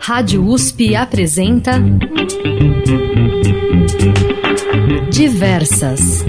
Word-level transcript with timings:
Rádio 0.00 0.46
USP 0.46 0.94
apresenta 0.94 1.82
Diversas. 5.10 6.24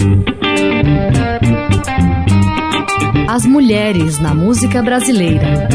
As 3.27 3.45
mulheres 3.45 4.17
na 4.17 4.33
música 4.33 4.81
brasileira. 4.81 5.67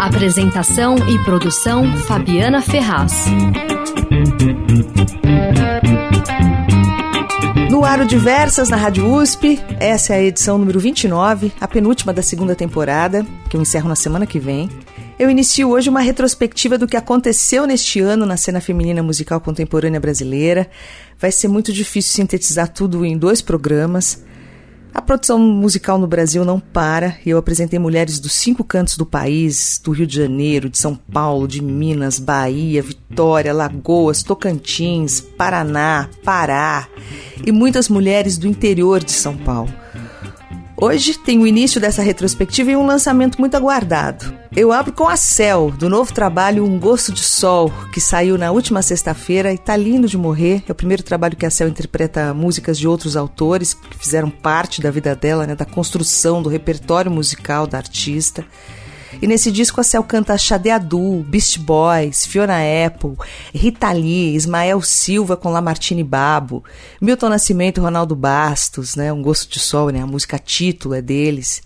Apresentação 0.00 0.94
e 1.08 1.18
produção 1.24 1.96
Fabiana 1.98 2.62
Ferraz. 2.62 3.26
No 7.70 7.84
Aro 7.84 8.04
Diversas, 8.04 8.68
na 8.68 8.76
Rádio 8.76 9.06
USP, 9.06 9.60
essa 9.78 10.12
é 10.12 10.16
a 10.16 10.22
edição 10.24 10.58
número 10.58 10.80
29, 10.80 11.52
a 11.60 11.68
penúltima 11.68 12.12
da 12.12 12.20
segunda 12.20 12.56
temporada, 12.56 13.24
que 13.48 13.56
eu 13.56 13.62
encerro 13.62 13.88
na 13.88 13.94
semana 13.94 14.26
que 14.26 14.40
vem. 14.40 14.68
Eu 15.16 15.30
inicio 15.30 15.70
hoje 15.70 15.88
uma 15.88 16.00
retrospectiva 16.00 16.76
do 16.76 16.88
que 16.88 16.96
aconteceu 16.96 17.68
neste 17.68 18.00
ano 18.00 18.26
na 18.26 18.36
cena 18.36 18.60
feminina 18.60 19.04
musical 19.04 19.40
contemporânea 19.40 20.00
brasileira. 20.00 20.68
Vai 21.16 21.30
ser 21.30 21.46
muito 21.46 21.72
difícil 21.72 22.12
sintetizar 22.12 22.68
tudo 22.68 23.04
em 23.04 23.16
dois 23.16 23.40
programas. 23.40 24.20
A 24.92 25.00
produção 25.00 25.38
musical 25.38 25.98
no 25.98 26.06
Brasil 26.06 26.44
não 26.44 26.58
para 26.58 27.16
eu 27.24 27.38
apresentei 27.38 27.78
mulheres 27.78 28.18
dos 28.18 28.32
cinco 28.32 28.64
cantos 28.64 28.96
do 28.96 29.06
país, 29.06 29.80
do 29.82 29.92
Rio 29.92 30.06
de 30.06 30.16
Janeiro, 30.16 30.68
de 30.68 30.78
São 30.78 30.96
Paulo, 30.96 31.46
de 31.46 31.62
Minas, 31.62 32.18
Bahia, 32.18 32.82
Vitória, 32.82 33.52
Lagoas, 33.52 34.22
Tocantins, 34.22 35.20
Paraná, 35.20 36.08
Pará 36.24 36.88
e 37.46 37.52
muitas 37.52 37.88
mulheres 37.88 38.36
do 38.36 38.48
interior 38.48 39.02
de 39.02 39.12
São 39.12 39.36
Paulo. 39.36 39.72
Hoje 40.82 41.12
tem 41.18 41.38
o 41.38 41.46
início 41.46 41.78
dessa 41.78 42.00
retrospectiva 42.00 42.70
e 42.70 42.76
um 42.76 42.86
lançamento 42.86 43.38
muito 43.38 43.54
aguardado. 43.54 44.34
Eu 44.56 44.72
abro 44.72 44.94
com 44.94 45.06
a 45.06 45.14
Cel, 45.14 45.70
do 45.70 45.90
novo 45.90 46.10
trabalho 46.10 46.64
Um 46.64 46.80
Gosto 46.80 47.12
de 47.12 47.20
Sol, 47.20 47.70
que 47.92 48.00
saiu 48.00 48.38
na 48.38 48.50
última 48.50 48.80
sexta-feira 48.80 49.52
e 49.52 49.58
tá 49.58 49.76
lindo 49.76 50.08
de 50.08 50.16
morrer. 50.16 50.64
É 50.66 50.72
o 50.72 50.74
primeiro 50.74 51.02
trabalho 51.02 51.36
que 51.36 51.44
a 51.44 51.50
Cel 51.50 51.68
interpreta 51.68 52.32
músicas 52.32 52.78
de 52.78 52.88
outros 52.88 53.14
autores 53.14 53.74
que 53.74 53.98
fizeram 53.98 54.30
parte 54.30 54.80
da 54.80 54.90
vida 54.90 55.14
dela, 55.14 55.46
né, 55.46 55.54
da 55.54 55.66
construção 55.66 56.42
do 56.42 56.48
repertório 56.48 57.10
musical 57.10 57.66
da 57.66 57.76
artista. 57.76 58.42
E 59.20 59.26
nesse 59.26 59.50
disco 59.50 59.80
a 59.80 59.84
Cel 59.84 60.02
canta 60.04 60.36
Xade 60.36 60.70
Adu, 60.70 61.24
Beast 61.26 61.58
Boys, 61.58 62.26
Fiona 62.26 62.58
Apple, 62.86 63.16
Rita 63.54 63.90
Lee, 63.92 64.34
Ismael 64.34 64.80
Silva 64.82 65.36
com 65.36 65.50
Lamartine 65.50 66.04
Babo, 66.04 66.64
Milton 67.00 67.28
Nascimento 67.28 67.80
Ronaldo 67.80 68.14
Bastos, 68.14 68.94
né? 68.96 69.12
Um 69.12 69.22
Gosto 69.22 69.50
de 69.50 69.58
Sol, 69.58 69.90
né? 69.90 70.02
A 70.02 70.06
música 70.06 70.38
título 70.38 70.94
é 70.94 71.02
deles. 71.02 71.62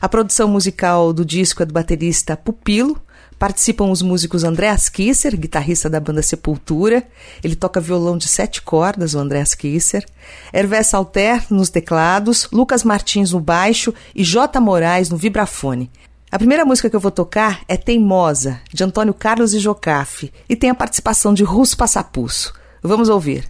A 0.00 0.08
produção 0.08 0.48
musical 0.48 1.12
do 1.12 1.24
disco 1.24 1.62
é 1.62 1.66
do 1.66 1.72
baterista 1.74 2.36
Pupilo, 2.36 3.00
Participam 3.38 3.90
os 3.90 4.00
músicos 4.00 4.44
Andreas 4.44 4.88
Kisser, 4.88 5.38
guitarrista 5.38 5.90
da 5.90 6.00
banda 6.00 6.22
Sepultura. 6.22 7.06
Ele 7.44 7.54
toca 7.54 7.82
violão 7.82 8.16
de 8.16 8.26
sete 8.26 8.62
cordas, 8.62 9.12
o 9.12 9.18
Andreas 9.18 9.54
Kisser. 9.54 10.06
Hervé 10.54 10.82
Salter 10.82 11.44
nos 11.50 11.68
teclados, 11.68 12.48
Lucas 12.50 12.82
Martins 12.82 13.32
no 13.32 13.40
baixo 13.40 13.92
e 14.14 14.24
J. 14.24 14.58
Moraes 14.58 15.10
no 15.10 15.18
vibrafone. 15.18 15.90
A 16.30 16.38
primeira 16.38 16.64
música 16.64 16.90
que 16.90 16.96
eu 16.96 17.00
vou 17.00 17.12
tocar 17.12 17.60
é 17.68 17.76
Teimosa, 17.76 18.60
de 18.72 18.82
Antônio 18.82 19.14
Carlos 19.14 19.54
e 19.54 19.60
Jocafe, 19.60 20.32
e 20.48 20.56
tem 20.56 20.70
a 20.70 20.74
participação 20.74 21.32
de 21.32 21.44
Russo 21.44 21.76
Passapusso. 21.76 22.52
Vamos 22.82 23.08
ouvir. 23.08 23.44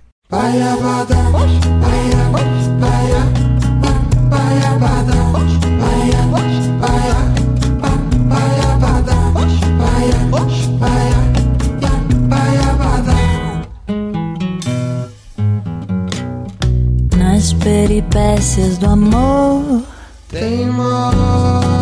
Nas 17.16 17.53
peripécias 17.54 18.76
do 18.76 18.87
amor 18.87 19.82
Teimosa 20.28 21.75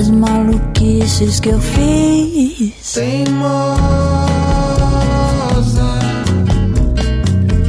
As 0.00 0.08
maluquices 0.08 1.40
que 1.40 1.50
eu 1.50 1.60
fiz. 1.60 2.92
Teimosa. 2.94 3.50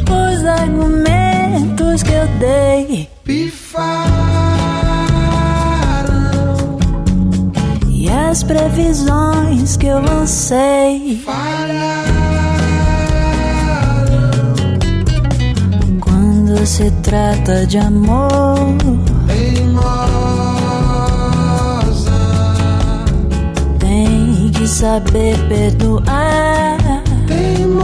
Os 0.07 0.45
argumentos 0.45 2.03
que 2.03 2.13
eu 2.13 2.27
dei. 2.39 3.09
Pifaram. 3.25 3.97
E 7.89 8.09
as 8.09 8.43
previsões 8.43 9.75
que 9.75 9.87
eu 9.87 9.99
lancei. 9.99 11.21
Falharam. 11.25 11.91
Quando 15.99 16.65
se 16.65 16.89
trata 17.03 17.67
de 17.67 17.77
amor 17.77 18.77
saber 24.71 25.37
perdoar. 25.49 26.77
Teimosa. 27.27 27.81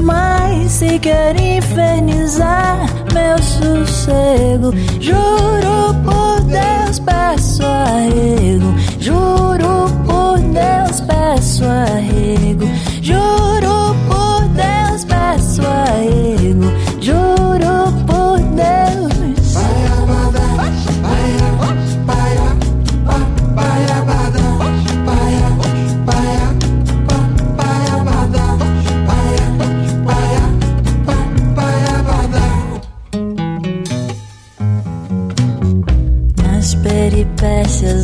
Mas 0.00 0.70
se 0.70 0.98
quer 1.00 1.38
infernizar 1.40 2.86
meu 3.12 3.38
sossego 3.38 4.72
Juro 5.00 5.94
por 6.04 6.40
Deus 6.42 7.00
peço 7.00 7.64
arrego. 7.64 8.72
Juro 9.00 9.90
por 10.06 10.38
Deus 10.38 11.00
peço 11.00 11.64
arrego. 11.64 12.68
Juro 13.02 13.96
por 14.08 14.48
Deus 14.54 15.04
peço 15.04 15.62
arrego 15.66 16.81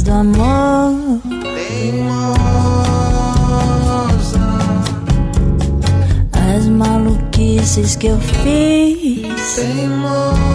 do 0.09 0.15
amor. 0.15 1.21
Teimosa 1.69 2.09
As 6.33 6.67
maluquices 6.67 7.95
que 7.97 8.07
eu 8.07 8.19
fiz. 8.19 9.55
Teimosa 9.55 10.49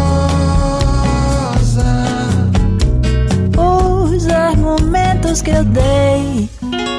Os 3.56 4.28
argumentos 4.28 5.42
que 5.44 5.52
eu 5.52 5.64
dei. 5.66 6.50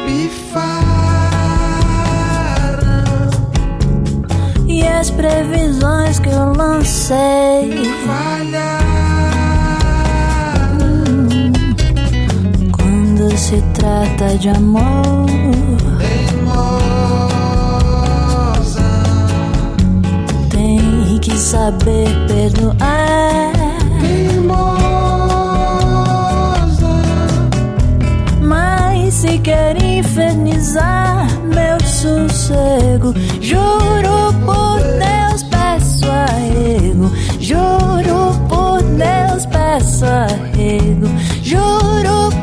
Pifaram 0.06 0.84
E 4.68 4.86
as 4.86 5.10
previsões 5.10 6.20
que 6.20 6.28
eu 6.28 6.52
lancei. 6.52 7.82
Falharam 8.06 8.83
se 13.54 13.62
trata 13.74 14.36
de 14.38 14.48
amor. 14.48 15.26
Teimosa 16.00 16.82
Tem 20.50 21.18
que 21.20 21.36
saber 21.38 22.08
perdoar. 22.26 23.52
Teimosa 24.00 25.04
Mas 28.40 29.14
se 29.14 29.38
quer 29.38 29.80
infernizar 29.82 31.28
meu 31.44 31.78
sossego 31.80 33.14
Juro 33.40 34.34
por 34.44 34.80
Deus 34.80 35.42
peço 35.44 36.10
arrego. 36.10 37.12
Juro 37.38 38.34
por 38.48 38.82
Deus 38.82 39.46
peço 39.46 40.04
arrego. 40.06 41.06
Juro 41.42 42.33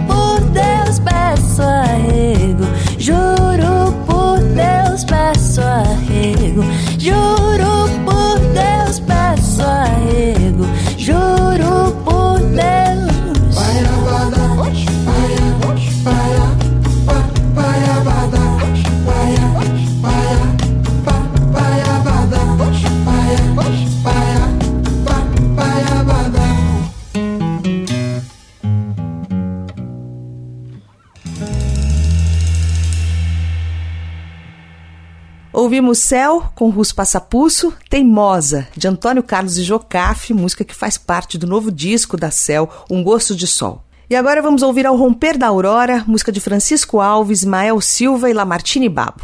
ouvimos 35.71 35.99
Céu, 35.99 36.51
com 36.53 36.69
Russo 36.69 36.93
Passapuço, 36.93 37.73
Teimosa, 37.89 38.67
de 38.75 38.89
Antônio 38.89 39.23
Carlos 39.23 39.57
e 39.57 39.63
Jocafe, 39.63 40.33
música 40.33 40.65
que 40.65 40.75
faz 40.75 40.97
parte 40.97 41.37
do 41.37 41.47
novo 41.47 41.71
disco 41.71 42.17
da 42.17 42.29
Céu, 42.29 42.69
Um 42.89 43.01
Gosto 43.01 43.33
de 43.33 43.47
Sol. 43.47 43.81
E 44.09 44.15
agora 44.17 44.41
vamos 44.41 44.63
ouvir 44.63 44.85
Ao 44.85 44.97
Romper 44.97 45.37
da 45.37 45.47
Aurora, 45.47 46.03
música 46.05 46.29
de 46.29 46.41
Francisco 46.41 46.99
Alves, 46.99 47.45
Mael 47.45 47.79
Silva 47.79 48.29
e 48.29 48.33
Lamartine 48.33 48.89
Babo. 48.89 49.23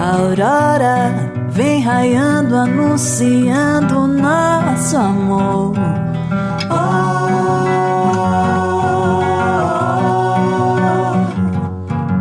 aurora 0.00 1.09
vem 1.60 1.82
raiando, 1.82 2.56
anunciando 2.56 4.06
nosso 4.06 4.96
amor. 4.96 5.74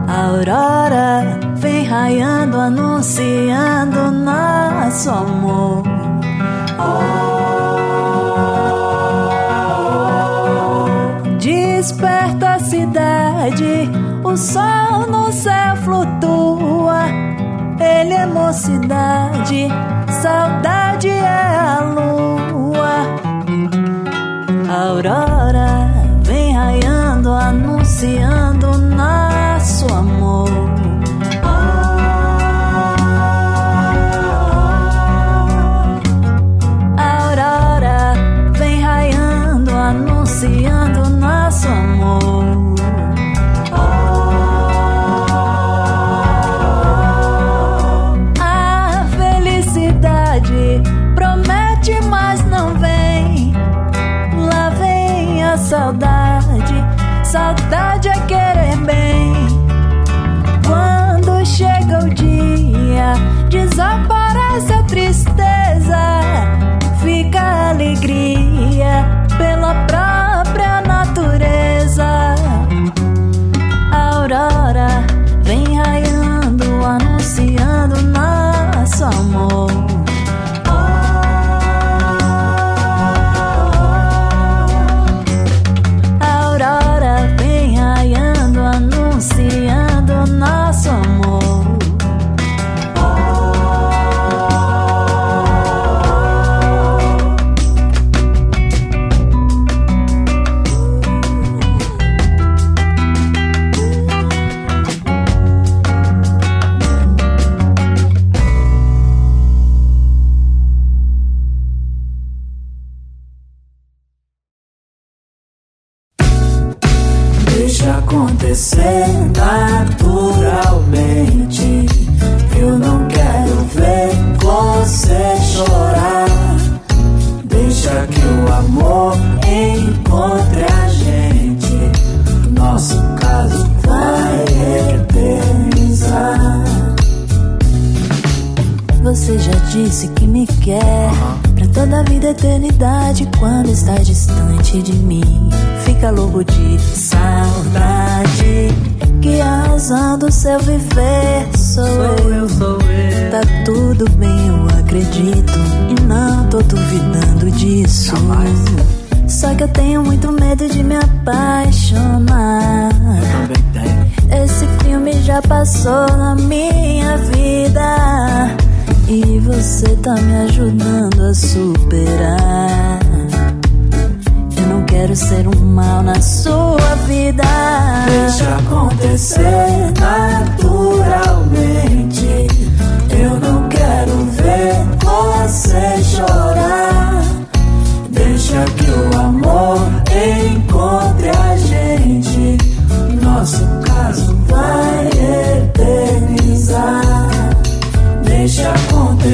aurora 0.08 1.40
vem 1.56 1.86
raiando, 1.86 2.58
anunciando 2.60 4.12
nosso 4.12 5.10
amor. 5.10 5.39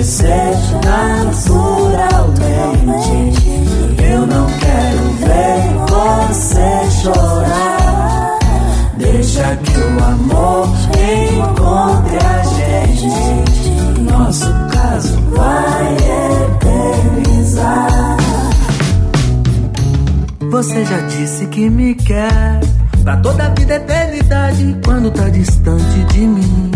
Acontecer 0.06 0.54
naturalmente. 0.86 1.66
Eu 4.04 4.28
não 4.28 4.46
quero 4.60 5.04
ver 5.20 5.74
você 5.90 6.70
chorar. 7.02 8.38
Deixa 8.98 9.56
que 9.58 9.80
o 9.80 10.04
amor 10.04 10.70
encontre 10.94 12.18
a 12.24 12.44
gente. 12.44 13.08
Nosso 14.02 14.54
caso 14.72 15.20
vai 15.32 15.98
eternizar. 17.18 18.18
Você 20.52 20.86
já 20.86 21.00
disse 21.08 21.48
que 21.48 21.70
me 21.70 21.96
quer 21.96 22.62
Pra 23.04 23.18
toda 23.18 23.48
a 23.48 23.50
vida, 23.50 23.76
eternidade 23.76 24.80
Quando 24.86 25.12
tá 25.12 25.28
distante 25.28 26.04
de 26.14 26.22
mim 26.22 26.75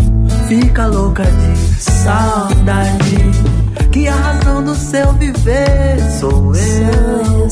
Fica 0.50 0.86
louca 0.86 1.22
de 1.22 1.56
saudade. 1.80 3.18
Que 3.92 4.08
a 4.08 4.14
razão 4.16 4.64
do 4.64 4.74
seu 4.74 5.12
viver 5.12 6.00
sou 6.18 6.52
eu. 6.56 7.46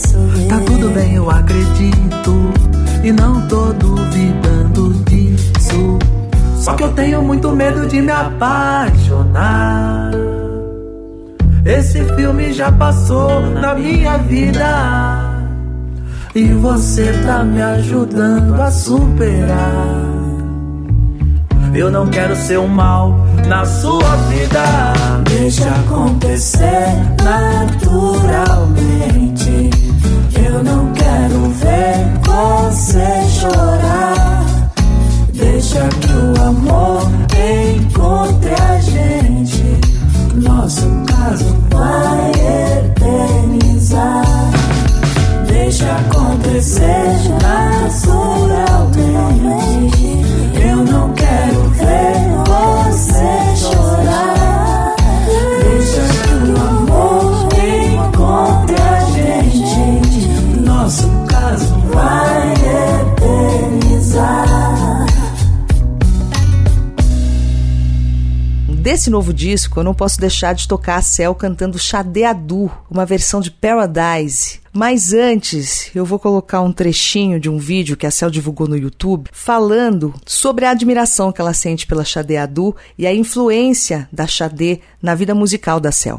Tá 0.49 0.59
tudo 0.67 0.91
bem, 0.91 1.15
eu 1.15 1.31
acredito. 1.31 2.53
E 3.05 3.13
não 3.13 3.47
tô 3.47 3.73
duvidando 3.75 4.93
disso. 5.05 5.97
Só 6.57 6.75
que 6.75 6.83
eu 6.83 6.93
tenho 6.95 7.23
muito 7.23 7.53
medo 7.53 7.87
de 7.87 8.03
me 8.03 8.11
apaixonar. 8.11 10.11
Esse 11.65 12.03
filme 12.17 12.53
já 12.53 12.73
passou 12.73 13.43
na 13.43 13.77
minha 13.77 14.19
vida. 14.19 15.47
E 16.35 16.49
você 16.49 17.13
tá 17.25 17.45
me 17.45 17.63
ajudando 17.63 18.61
a 18.61 18.73
superar 18.73 20.18
Eu 21.79 21.91
não 21.93 22.09
quero 22.09 22.35
ser 22.35 22.59
um 22.59 22.67
mal 22.67 23.25
na 23.47 23.65
sua 23.65 24.17
vida. 24.31 24.65
Deixa 25.29 25.71
acontecer 25.71 26.89
naturalmente. 27.23 28.11
Eu 30.45 30.65
não 30.65 30.93
quero 30.93 31.51
ver 31.51 32.05
você 32.27 33.23
chorar. 33.31 34.45
Deixa 35.33 35.89
que 36.01 36.13
o 36.15 36.35
amor 36.43 37.09
encontre 37.77 38.55
a 38.61 38.81
gente. 38.81 39.79
Nosso 40.35 40.89
caso 41.07 41.57
vai 41.71 42.33
eternizar. 42.89 44.27
Deixa 45.47 45.93
acontecer 45.93 47.07
naturalmente. 47.41 50.18
Você 52.47 53.48
Desse 68.99 69.11
novo 69.11 69.33
disco, 69.33 69.79
eu 69.79 69.85
não 69.85 69.95
posso 69.95 70.19
deixar 70.19 70.57
de 70.57 70.67
tocar 70.67 70.97
a 70.97 71.03
Cell 71.03 71.33
cantando 71.33 71.79
Chadeadu, 71.79 72.69
uma 72.91 73.07
versão 73.07 73.41
de 73.41 73.49
Paradise. 73.49 74.59
Mas 74.73 75.13
antes, 75.13 75.89
eu 75.95 76.05
vou 76.05 76.19
colocar 76.19 76.63
um 76.63 76.73
trechinho 76.73 77.39
de 77.39 77.49
um 77.49 77.59
vídeo 77.59 77.97
que 77.97 78.09
a 78.09 78.11
Cell 78.11 78.29
divulgou 78.29 78.67
no 78.67 78.77
YouTube, 78.77 79.31
falando 79.33 80.13
sobre 80.27 80.65
a 80.65 80.71
admiração 80.71 81.31
que 81.31 81.41
ela 81.41 81.55
sente 81.55 81.87
pela 81.87 82.05
Chadeadu 82.05 82.75
e 82.99 83.07
a 83.07 83.15
influência 83.15 84.09
da 84.13 84.27
Xadê 84.27 84.81
na 85.01 85.15
vida 85.15 85.33
musical 85.33 85.79
da 85.79 85.93
Cell. 85.93 86.19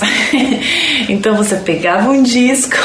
então 1.10 1.36
você 1.36 1.58
pegava 1.58 2.10
um 2.10 2.24
disco, 2.24 2.78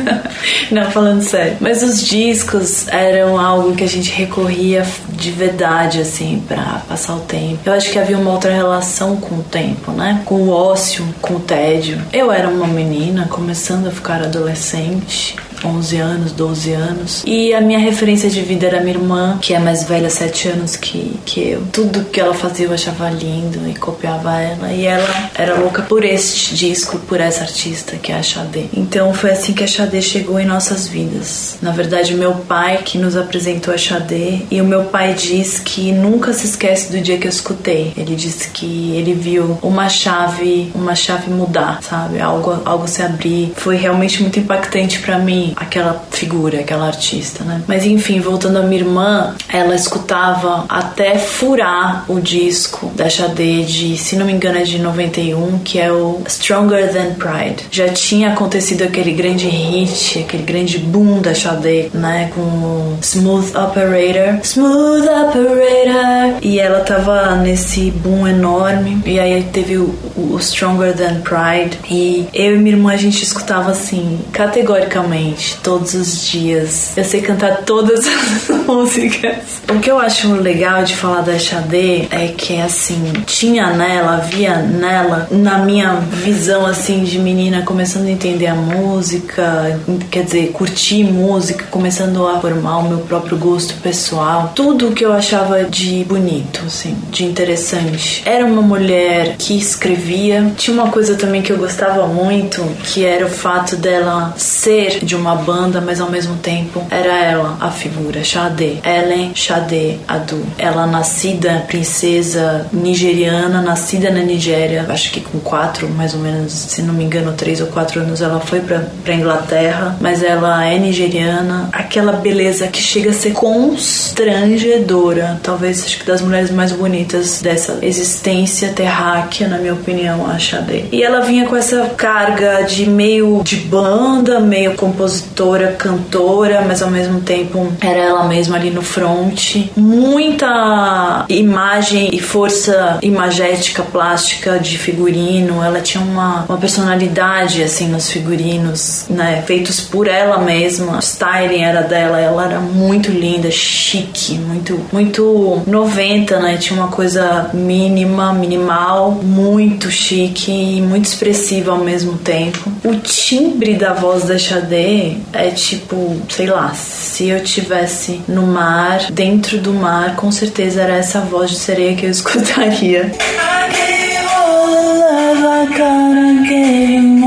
não 0.72 0.90
falando 0.90 1.22
sério, 1.22 1.58
mas 1.60 1.82
os 1.82 2.02
discos 2.02 2.88
eram 2.88 3.38
algo 3.38 3.74
que 3.74 3.84
a 3.84 3.88
gente 3.88 4.10
recorria 4.10 4.84
de 5.10 5.30
verdade 5.30 6.00
assim 6.00 6.42
para 6.46 6.82
passar 6.88 7.16
o 7.16 7.20
tempo. 7.20 7.58
Eu 7.64 7.74
acho 7.74 7.90
que 7.90 7.98
havia 7.98 8.18
uma 8.18 8.32
outra 8.32 8.52
relação 8.52 9.16
com 9.16 9.36
o 9.36 9.42
tempo, 9.42 9.92
né? 9.92 10.22
Com 10.24 10.36
o 10.36 10.50
ócio, 10.50 11.04
com 11.20 11.34
o 11.34 11.40
tédio. 11.40 12.00
Eu 12.12 12.32
era 12.32 12.48
uma 12.48 12.66
menina 12.66 13.26
começando 13.28 13.86
a 13.86 13.90
ficar 13.90 14.22
adolescente, 14.22 15.36
11 15.64 15.96
anos, 15.96 16.32
12 16.32 16.72
anos. 16.72 17.22
E 17.26 17.54
a 17.54 17.60
minha 17.60 17.78
referência 17.78 18.28
de 18.28 18.40
vida 18.42 18.66
era 18.66 18.80
minha 18.80 18.94
irmã, 18.96 19.38
que 19.40 19.54
é 19.54 19.58
mais 19.58 19.84
velha, 19.84 20.10
7 20.10 20.48
anos 20.48 20.76
que, 20.76 21.18
que 21.24 21.40
eu. 21.40 21.62
Tudo 21.72 22.04
que 22.04 22.20
ela 22.20 22.34
fazia 22.34 22.66
eu 22.66 22.72
achava 22.72 23.08
lindo 23.10 23.68
e 23.68 23.74
copiava 23.74 24.38
ela. 24.40 24.72
E 24.72 24.86
ela 24.86 25.30
era 25.34 25.54
louca 25.58 25.82
por 25.82 26.04
este 26.04 26.54
disco, 26.54 26.98
por 27.00 27.20
essa 27.20 27.42
artista 27.42 27.96
que 27.96 28.12
é 28.12 28.16
a 28.16 28.22
Xadê. 28.22 28.66
Então 28.74 29.12
foi 29.14 29.30
assim 29.30 29.52
que 29.52 29.64
a 29.64 29.66
Xadê 29.66 30.02
chegou 30.02 30.38
em 30.38 30.46
nossas 30.46 30.86
vidas. 30.86 31.56
Na 31.62 31.70
verdade, 31.70 32.14
meu 32.14 32.34
pai 32.34 32.82
que 32.84 32.98
nos 32.98 33.16
apresentou 33.16 33.72
a 33.72 33.78
Xadê. 33.78 34.40
E 34.50 34.60
o 34.60 34.64
meu 34.64 34.84
pai 34.84 35.14
diz 35.14 35.58
que 35.58 35.92
nunca 35.92 36.32
se 36.32 36.46
esquece 36.46 36.92
do 36.92 37.00
dia 37.00 37.18
que 37.18 37.26
eu 37.26 37.30
escutei. 37.30 37.92
Ele 37.96 38.14
disse 38.14 38.50
que 38.50 38.96
ele 38.96 39.14
viu 39.14 39.58
uma 39.62 39.88
chave, 39.88 40.70
uma 40.74 40.94
chave 40.94 41.30
mudar, 41.30 41.82
sabe? 41.82 42.20
Algo, 42.20 42.60
algo 42.64 42.86
se 42.86 43.02
abrir. 43.02 43.52
Foi 43.56 43.76
realmente 43.76 44.22
muito 44.22 44.38
impactante 44.38 45.00
para 45.00 45.18
mim 45.18 45.53
aquela 45.56 46.04
figura, 46.10 46.60
aquela 46.60 46.86
artista, 46.86 47.44
né? 47.44 47.62
Mas 47.66 47.84
enfim, 47.84 48.20
voltando 48.20 48.58
à 48.58 48.62
minha 48.62 48.80
irmã, 48.80 49.34
ela 49.48 49.74
escutava 49.74 50.64
até 50.68 51.18
furar 51.18 52.04
o 52.08 52.20
disco 52.20 52.90
da 52.94 53.08
Xadê 53.08 53.62
de, 53.62 53.96
se 53.96 54.16
não 54.16 54.26
me 54.26 54.32
engano, 54.32 54.58
é 54.58 54.62
de 54.62 54.78
91, 54.78 55.58
que 55.60 55.78
é 55.78 55.90
o 55.92 56.22
Stronger 56.28 56.92
Than 56.92 57.14
Pride. 57.14 57.66
Já 57.70 57.88
tinha 57.88 58.32
acontecido 58.32 58.82
aquele 58.82 59.12
grande 59.12 59.48
hit, 59.48 60.20
aquele 60.20 60.42
grande 60.42 60.78
boom 60.78 61.20
da 61.20 61.34
Xadê, 61.34 61.90
né? 61.92 62.30
Com 62.34 62.40
o 62.40 62.98
Smooth 63.00 63.56
Operator. 63.56 64.40
Smooth 64.42 65.08
Operator! 65.08 66.38
E 66.42 66.58
ela 66.58 66.80
tava 66.80 67.36
nesse 67.36 67.90
boom 67.90 68.26
enorme. 68.26 69.02
E 69.06 69.18
aí 69.18 69.42
teve 69.52 69.76
o, 69.76 69.94
o 70.16 70.38
Stronger 70.40 70.94
Than 70.94 71.20
Pride. 71.20 71.78
E 71.90 72.26
eu 72.32 72.54
e 72.54 72.58
minha 72.58 72.76
irmã, 72.76 72.92
a 72.92 72.96
gente 72.96 73.22
escutava 73.22 73.70
assim, 73.70 74.20
categoricamente 74.32 75.43
todos 75.62 75.94
os 75.94 76.26
dias. 76.26 76.92
Eu 76.96 77.04
sei 77.04 77.20
cantar 77.20 77.62
todas 77.64 78.06
as 78.06 78.66
músicas. 78.66 79.62
O 79.68 79.78
que 79.78 79.90
eu 79.90 79.98
acho 79.98 80.32
legal 80.34 80.84
de 80.84 80.96
falar 80.96 81.22
da 81.22 81.38
Xadê 81.38 82.06
é 82.10 82.32
que, 82.36 82.60
assim, 82.60 83.12
tinha 83.26 83.70
nela, 83.70 84.16
havia 84.16 84.56
nela, 84.56 85.28
na 85.30 85.58
minha 85.58 85.94
visão, 85.94 86.66
assim, 86.66 87.04
de 87.04 87.18
menina 87.18 87.62
começando 87.62 88.06
a 88.06 88.10
entender 88.10 88.46
a 88.46 88.54
música, 88.54 89.78
quer 90.10 90.24
dizer, 90.24 90.52
curtir 90.52 91.04
música, 91.04 91.64
começando 91.70 92.26
a 92.26 92.40
formar 92.40 92.78
o 92.78 92.88
meu 92.88 92.98
próprio 92.98 93.36
gosto 93.36 93.74
pessoal. 93.82 94.52
Tudo 94.54 94.92
que 94.92 95.04
eu 95.04 95.12
achava 95.12 95.64
de 95.64 96.04
bonito, 96.04 96.62
assim, 96.66 96.96
de 97.10 97.24
interessante. 97.24 98.22
Era 98.24 98.44
uma 98.44 98.62
mulher 98.62 99.36
que 99.38 99.56
escrevia. 99.56 100.52
Tinha 100.56 100.74
uma 100.74 100.90
coisa 100.90 101.14
também 101.14 101.42
que 101.42 101.52
eu 101.52 101.58
gostava 101.58 102.06
muito, 102.06 102.62
que 102.84 103.04
era 103.04 103.26
o 103.26 103.30
fato 103.30 103.76
dela 103.76 104.34
ser 104.36 105.04
de 105.04 105.14
uma 105.14 105.33
banda, 105.34 105.80
mas 105.80 106.00
ao 106.00 106.10
mesmo 106.10 106.36
tempo 106.36 106.82
era 106.90 107.24
ela 107.24 107.56
a 107.60 107.70
figura, 107.70 108.24
Xadê. 108.24 108.78
Ellen 108.84 109.32
Xadê 109.34 109.98
Adu. 110.06 110.44
Ela 110.58 110.86
nascida 110.86 111.64
princesa 111.66 112.66
nigeriana, 112.72 113.60
nascida 113.60 114.10
na 114.10 114.20
Nigéria, 114.20 114.86
acho 114.88 115.10
que 115.10 115.20
com 115.20 115.38
quatro, 115.40 115.88
mais 115.88 116.14
ou 116.14 116.20
menos, 116.20 116.52
se 116.52 116.82
não 116.82 116.94
me 116.94 117.04
engano, 117.04 117.32
três 117.32 117.60
ou 117.60 117.66
quatro 117.68 118.00
anos, 118.00 118.20
ela 118.20 118.40
foi 118.40 118.60
pra, 118.60 118.82
pra 119.04 119.14
Inglaterra, 119.14 119.96
mas 120.00 120.22
ela 120.22 120.64
é 120.64 120.78
nigeriana. 120.78 121.68
Aquela 121.72 122.12
beleza 122.12 122.68
que 122.68 122.80
chega 122.80 123.10
a 123.10 123.12
ser 123.12 123.32
constrangedora, 123.32 125.38
talvez 125.42 125.84
acho 125.84 125.98
que 125.98 126.06
das 126.06 126.20
mulheres 126.20 126.50
mais 126.50 126.72
bonitas 126.72 127.40
dessa 127.42 127.78
existência 127.82 128.68
terráquea, 128.68 129.48
na 129.48 129.58
minha 129.58 129.74
opinião, 129.74 130.28
a 130.28 130.38
Xadê. 130.38 130.84
E 130.90 131.02
ela 131.02 131.20
vinha 131.20 131.46
com 131.46 131.56
essa 131.56 131.90
carga 131.96 132.62
de 132.62 132.88
meio 132.88 133.42
de 133.44 133.56
banda, 133.56 134.40
meio 134.40 134.74
compositora, 135.14 135.72
cantora, 135.72 136.64
mas 136.66 136.82
ao 136.82 136.90
mesmo 136.90 137.20
tempo 137.20 137.72
era 137.80 137.98
ela 137.98 138.24
mesma 138.24 138.56
ali 138.56 138.70
no 138.70 138.82
front. 138.82 139.68
Muita 139.76 141.24
imagem 141.28 142.10
e 142.12 142.20
força 142.20 142.98
imagética, 143.02 143.82
plástica 143.82 144.58
de 144.58 144.76
figurino. 144.78 145.62
Ela 145.62 145.80
tinha 145.80 146.02
uma, 146.02 146.44
uma 146.48 146.58
personalidade 146.58 147.62
assim 147.62 147.88
nos 147.88 148.10
figurinos, 148.10 149.06
né? 149.08 149.42
Feitos 149.46 149.80
por 149.80 150.08
ela 150.08 150.38
mesma. 150.38 150.96
O 150.96 150.98
styling 150.98 151.62
era 151.62 151.82
dela, 151.82 152.20
ela 152.20 152.44
era 152.44 152.60
muito 152.60 153.10
linda, 153.10 153.50
chique, 153.50 154.38
muito, 154.38 154.80
muito 154.92 155.62
90, 155.66 156.40
né? 156.40 156.56
Tinha 156.56 156.78
uma 156.78 156.88
coisa 156.88 157.50
mínima, 157.52 158.32
minimal, 158.32 159.12
muito 159.12 159.90
chique 159.90 160.50
e 160.50 160.80
muito 160.80 161.04
expressiva 161.06 161.72
ao 161.72 161.78
mesmo 161.78 162.18
tempo. 162.18 162.72
O 162.84 162.94
timbre 162.96 163.74
da 163.74 163.92
voz 163.92 164.24
da 164.24 164.38
Xadê 164.38 165.03
é 165.32 165.50
tipo, 165.50 166.20
sei 166.28 166.46
lá, 166.46 166.72
se 166.74 167.28
eu 167.28 167.42
tivesse 167.42 168.20
no 168.28 168.42
mar, 168.46 169.10
dentro 169.10 169.58
do 169.58 169.72
mar, 169.72 170.16
com 170.16 170.30
certeza 170.30 170.82
era 170.82 170.94
essa 170.94 171.20
voz 171.20 171.50
de 171.50 171.56
sereia 171.56 171.96
que 171.96 172.06
eu 172.06 172.10
escutaria. 172.12 173.02
I 173.02 173.70
gave 173.70 174.26
all 174.26 174.66
the 174.66 174.82
love 174.98 175.44
I 175.44 175.78
got, 175.78 176.16
I 176.16 176.48
gave 176.48 177.23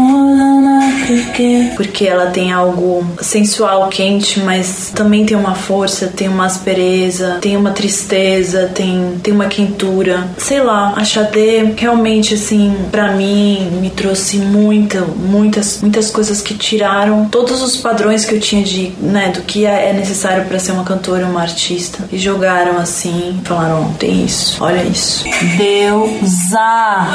quê? 1.34 1.72
Porque 1.76 2.06
ela 2.06 2.28
tem 2.28 2.52
algo 2.52 3.06
sensual, 3.22 3.88
quente, 3.90 4.40
mas 4.40 4.92
também 4.94 5.26
tem 5.26 5.38
uma 5.38 5.56
força, 5.56 6.08
tem 6.08 6.28
uma 6.28 6.46
aspereza, 6.46 7.38
tem 7.42 7.56
uma 7.56 7.72
tristeza, 7.72 8.70
tem, 8.74 9.20
tem 9.22 9.34
uma 9.34 9.46
quentura. 9.46 10.28
Sei 10.38 10.62
lá, 10.62 10.94
a 10.96 11.04
Xadê 11.04 11.74
realmente, 11.76 12.34
assim, 12.34 12.76
para 12.92 13.12
mim, 13.12 13.70
me 13.80 13.90
trouxe 13.90 14.38
muita, 14.38 15.02
muitas, 15.02 15.82
muitas 15.82 16.10
coisas 16.10 16.42
que 16.42 16.54
tiraram 16.54 17.26
todos 17.26 17.62
os 17.62 17.78
padrões 17.78 18.26
que 18.26 18.36
eu 18.36 18.40
tinha 18.40 18.64
de, 18.64 18.92
né, 19.00 19.30
do 19.30 19.42
que 19.42 19.66
é 19.66 19.94
necessário 19.94 20.46
para 20.46 20.60
ser 20.60 20.72
uma 20.72 20.84
cantora, 20.84 21.26
uma 21.26 21.42
artista. 21.42 22.04
E 22.12 22.18
jogaram 22.18 22.78
assim, 22.78 23.40
falaram: 23.44 23.94
tem 23.94 24.26
isso, 24.26 24.58
olha 24.64 24.84
isso. 24.84 25.24
Deusa, 25.58 27.08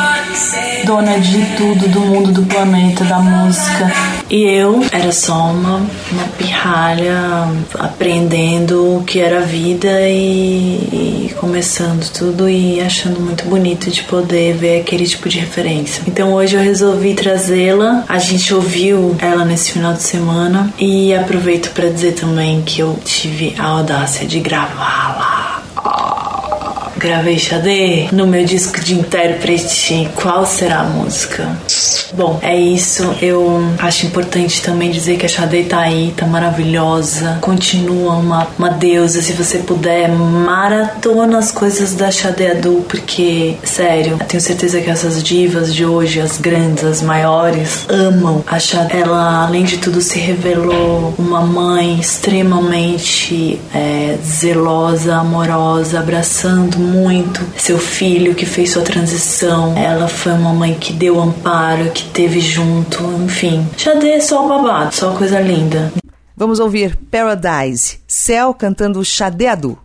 dona 0.85 1.19
de 1.19 1.45
tudo 1.57 1.89
do 1.89 2.01
mundo, 2.01 2.33
do 2.33 2.43
planeta, 2.45 3.05
da 3.05 3.19
música. 3.19 3.82
E 4.31 4.45
eu 4.45 4.85
era 4.93 5.13
só 5.13 5.35
uma, 5.35 5.77
uma 6.11 6.25
pirralha 6.39 7.49
aprendendo 7.79 8.97
o 8.97 9.05
que 9.05 9.21
era 9.21 9.39
a 9.39 9.43
vida 9.43 9.91
e, 10.09 11.29
e 11.29 11.35
começando 11.39 12.11
tudo 12.13 12.49
e 12.49 12.81
achando 12.81 13.21
muito 13.21 13.45
bonito 13.45 13.91
de 13.91 14.03
poder 14.05 14.55
ver 14.55 14.81
aquele 14.81 15.07
tipo 15.07 15.29
de 15.29 15.39
referência. 15.39 16.03
Então 16.07 16.33
hoje 16.33 16.57
eu 16.57 16.63
resolvi 16.63 17.15
trazê-la. 17.15 18.05
A 18.09 18.19
gente 18.19 18.55
ouviu 18.55 19.17
ela 19.19 19.45
nesse 19.45 19.73
final 19.73 19.93
de 19.93 20.03
semana 20.03 20.73
e 20.79 21.15
aproveito 21.15 21.73
para 21.73 21.89
dizer 21.89 22.13
também 22.13 22.63
que 22.63 22.81
eu 22.81 22.99
tive 23.05 23.55
a 23.59 23.65
audácia 23.65 24.27
de 24.27 24.41
gravá-la. 24.41 25.42
Gravei 27.03 27.37
Xadê 27.37 28.07
no 28.13 28.29
meu 28.29 28.45
disco 28.45 28.81
de 28.81 28.95
intérprete. 28.95 30.09
Qual 30.15 30.47
será 30.47 30.83
a 30.83 30.85
música? 30.85 31.49
Bom, 32.15 32.39
é 32.41 32.57
isso. 32.57 33.13
Eu 33.21 33.61
acho 33.81 34.07
importante 34.07 34.63
também 34.63 34.89
dizer 34.89 35.17
que 35.17 35.27
a 35.27 35.29
Xadê 35.29 35.65
tá 35.65 35.81
aí, 35.81 36.15
tá 36.17 36.27
maravilhosa. 36.27 37.39
Continua 37.41 38.15
uma, 38.15 38.47
uma 38.57 38.69
deusa. 38.69 39.21
Se 39.21 39.33
você 39.33 39.59
puder, 39.59 40.11
maratona 40.11 41.39
as 41.39 41.51
coisas 41.51 41.95
da 41.95 42.09
Xadê 42.09 42.53
Adu, 42.53 42.85
porque, 42.89 43.57
sério, 43.65 44.19
tenho 44.29 44.41
certeza 44.41 44.81
que 44.81 44.89
essas 44.89 45.25
divas 45.25 45.75
de 45.75 45.85
hoje, 45.85 46.21
as 46.21 46.39
grandes, 46.39 46.85
as 46.85 47.03
maiores, 47.03 47.85
amam 47.89 48.45
a 48.47 48.61
Xadê. 48.61 48.99
Ela, 48.99 49.45
além 49.45 49.65
de 49.65 49.79
tudo, 49.79 50.01
se 50.01 50.21
revelou 50.21 51.15
uma 51.19 51.41
mãe 51.41 51.99
extremamente 51.99 53.61
é, 53.75 54.17
zelosa, 54.25 55.17
amorosa, 55.17 55.99
abraçando 55.99 56.92
muito 56.93 57.45
seu 57.57 57.79
filho 57.79 58.35
que 58.35 58.47
fez 58.47 58.71
sua 58.71 58.83
transição. 58.83 59.77
Ela 59.77 60.07
foi 60.07 60.33
uma 60.33 60.53
mãe 60.53 60.75
que 60.75 60.93
deu 60.93 61.21
amparo, 61.21 61.91
que 61.91 62.05
teve 62.11 62.41
junto, 62.41 63.03
enfim. 63.25 63.67
Xadê 63.77 64.13
é 64.13 64.21
só 64.21 64.47
babado, 64.47 64.95
só 64.95 65.13
coisa 65.15 65.41
linda. 65.41 65.93
Vamos 66.37 66.61
ouvir 66.61 66.97
Paradise, 67.11 68.01
Céu 68.07 68.55
cantando 68.55 69.05
Xadeadu. 69.05 69.79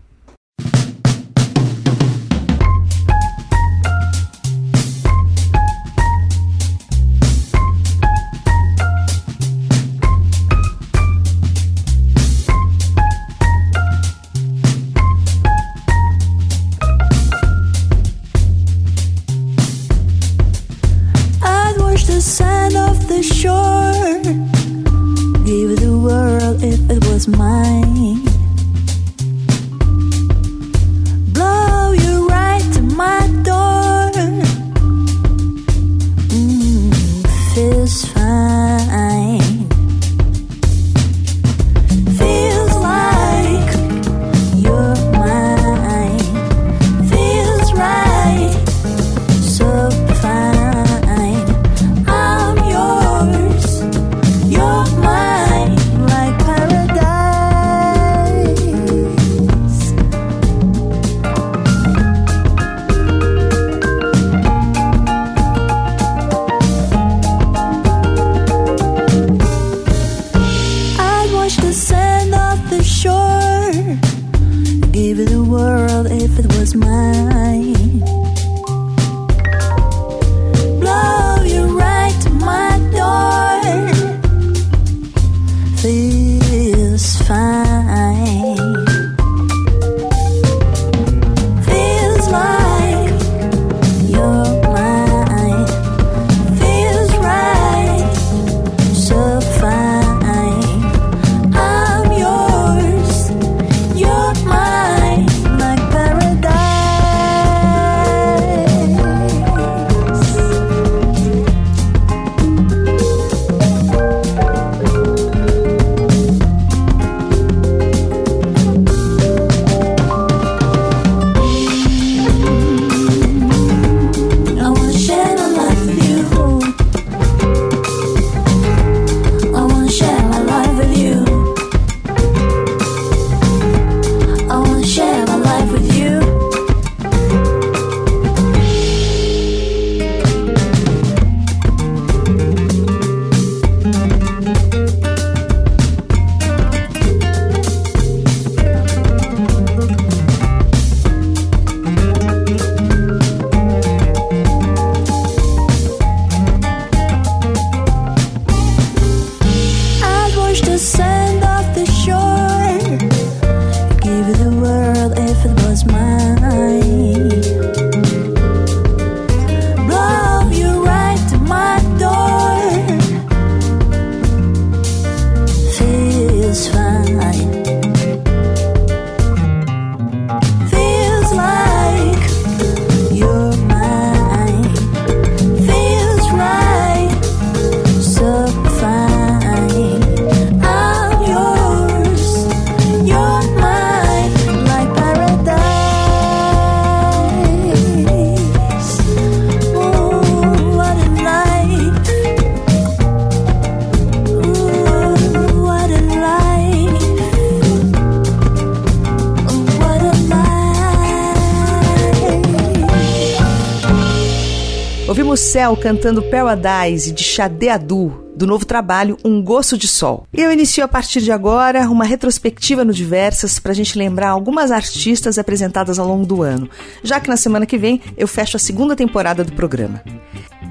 Cell 215.67 215.75
cantando 215.75 216.23
Paradise 216.23 217.11
de 217.11 217.23
Xade 217.23 217.67
Adu, 217.67 218.31
do 218.33 218.47
novo 218.47 218.65
trabalho 218.65 219.17
Um 219.25 219.43
Gosto 219.43 219.77
de 219.77 219.85
Sol. 219.85 220.25
Eu 220.33 220.49
inicio 220.49 220.81
a 220.81 220.87
partir 220.87 221.19
de 221.19 221.29
agora 221.29 221.89
uma 221.89 222.05
retrospectiva 222.05 222.85
no 222.85 222.93
Diversas 222.93 223.59
para 223.59 223.73
a 223.73 223.75
gente 223.75 223.97
lembrar 223.97 224.29
algumas 224.29 224.71
artistas 224.71 225.37
apresentadas 225.37 225.99
ao 225.99 226.07
longo 226.07 226.25
do 226.25 226.41
ano, 226.41 226.69
já 227.03 227.19
que 227.19 227.27
na 227.27 227.35
semana 227.35 227.65
que 227.65 227.77
vem 227.77 228.01
eu 228.15 228.29
fecho 228.29 228.55
a 228.55 228.59
segunda 228.59 228.95
temporada 228.95 229.43
do 229.43 229.51
programa. 229.51 230.01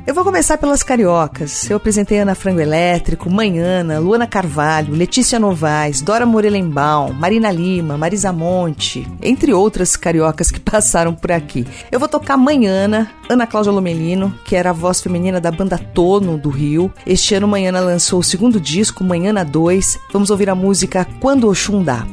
Eu 0.07 0.15
vou 0.15 0.23
começar 0.23 0.57
pelas 0.57 0.85
cariocas. 0.85 1.69
Eu 1.69 1.79
apresentei 1.79 2.21
Ana 2.21 2.37
Frango 2.37 2.61
Elétrico, 2.61 3.29
Manhana, 3.29 3.99
Luana 3.99 4.25
Carvalho, 4.25 4.95
Letícia 4.95 5.37
Novaes, 5.37 6.01
Dora 6.01 6.25
Morelenbaum, 6.25 7.13
Marina 7.13 7.51
Lima, 7.51 7.99
Marisa 7.99 8.33
Monte, 8.33 9.05
entre 9.21 9.53
outras 9.53 9.97
cariocas 9.97 10.53
que 10.53 10.61
passaram 10.63 11.13
por 11.13 11.33
aqui. 11.33 11.67
Eu 11.91 11.99
vou 11.99 12.09
tocar 12.09 12.37
Manhana, 12.37 13.11
Ana 13.29 13.49
Cláudia 13.49 13.73
Lomelino, 13.73 14.33
que 14.45 14.55
era 14.55 14.71
a 14.71 14.73
voz 14.73 15.01
feminina 15.01 15.41
da 15.41 15.51
banda 15.51 15.77
Tono 15.77 16.39
do 16.39 16.51
Rio. 16.51 16.93
Este 17.05 17.35
ano 17.35 17.49
Manhana 17.49 17.81
lançou 17.81 18.21
o 18.21 18.25
segundo 18.25 18.61
disco, 18.61 19.03
Manhana 19.03 19.45
2. 19.45 19.99
Vamos 20.13 20.31
ouvir 20.31 20.49
a 20.49 20.55
música 20.55 21.05
Quando 21.21 21.49
Oxum 21.49 21.83
Dá. 21.83 22.07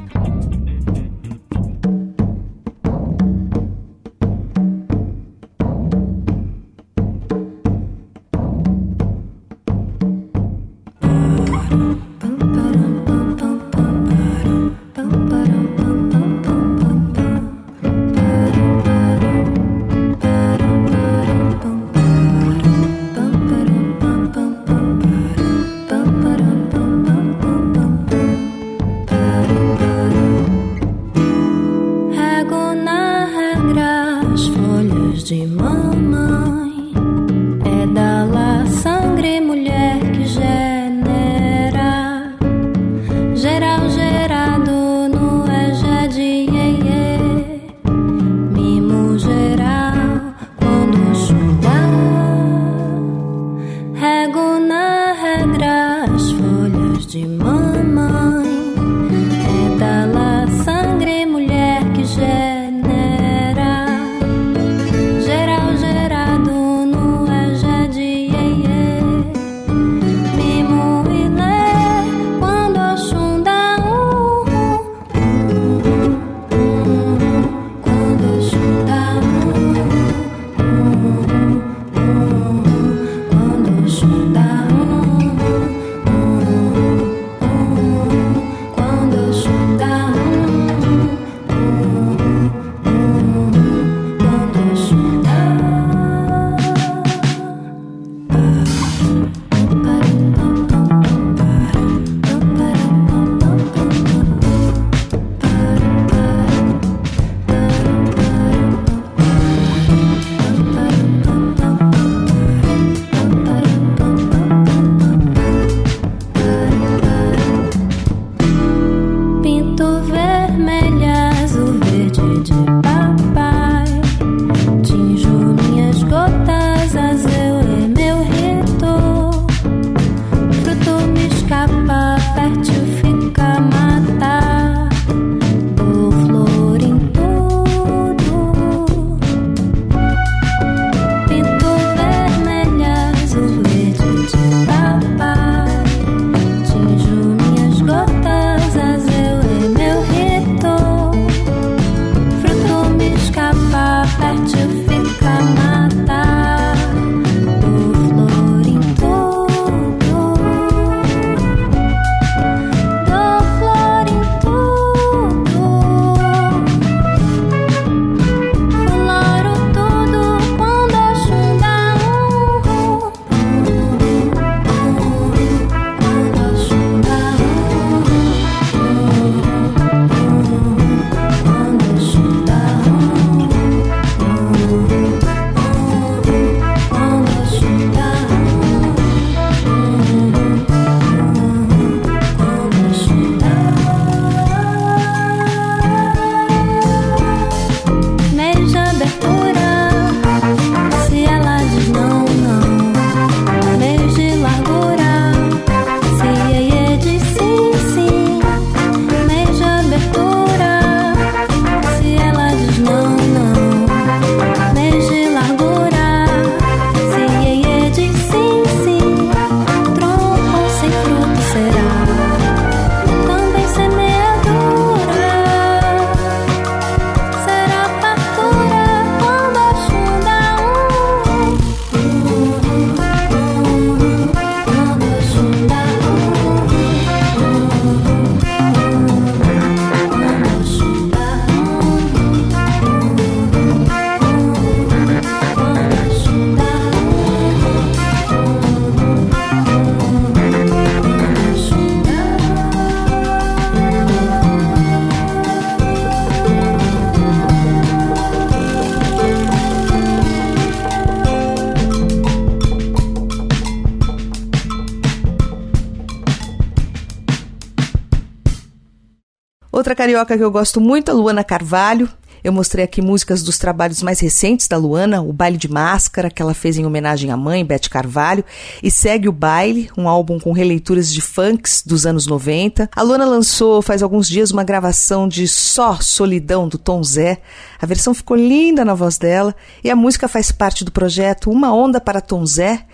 Carioca 270.13 270.37
que 270.37 270.43
eu 270.43 270.51
gosto 270.51 270.79
muito, 270.79 271.09
a 271.09 271.13
Luana 271.13 271.43
Carvalho. 271.43 272.07
Eu 272.43 272.51
mostrei 272.51 272.83
aqui 272.83 273.01
músicas 273.01 273.41
dos 273.41 273.57
trabalhos 273.57 274.03
mais 274.03 274.19
recentes 274.19 274.67
da 274.67 274.75
Luana, 274.75 275.21
o 275.21 275.31
Baile 275.31 275.57
de 275.57 275.71
Máscara, 275.71 276.29
que 276.29 276.41
ela 276.41 276.53
fez 276.53 276.77
em 276.77 276.85
homenagem 276.85 277.31
à 277.31 277.37
mãe, 277.37 277.65
Beth 277.65 277.89
Carvalho, 277.89 278.43
e 278.83 278.91
Segue 278.91 279.29
o 279.29 279.31
Baile, 279.31 279.89
um 279.97 280.09
álbum 280.09 280.37
com 280.39 280.51
releituras 280.51 281.11
de 281.11 281.21
funks 281.21 281.81
dos 281.85 282.05
anos 282.05 282.27
90. 282.27 282.89
A 282.93 283.01
Luana 283.01 283.25
lançou 283.25 283.81
faz 283.81 284.03
alguns 284.03 284.27
dias 284.27 284.51
uma 284.51 284.63
gravação 284.63 285.27
de 285.27 285.47
Só 285.47 285.97
Solidão, 286.01 286.67
do 286.67 286.77
Tom 286.77 287.01
Zé. 287.01 287.41
A 287.83 287.85
versão 287.85 288.13
ficou 288.13 288.37
linda 288.37 288.85
na 288.85 288.93
voz 288.93 289.17
dela 289.17 289.53
e 289.83 289.91
a 289.91 289.95
música 289.95 290.29
faz 290.29 290.53
parte 290.53 290.85
do 290.85 290.91
projeto 290.91 291.51
Uma 291.51 291.75
Onda 291.75 291.99
para 291.99 292.21
Tom 292.21 292.45
Zé, 292.45 292.85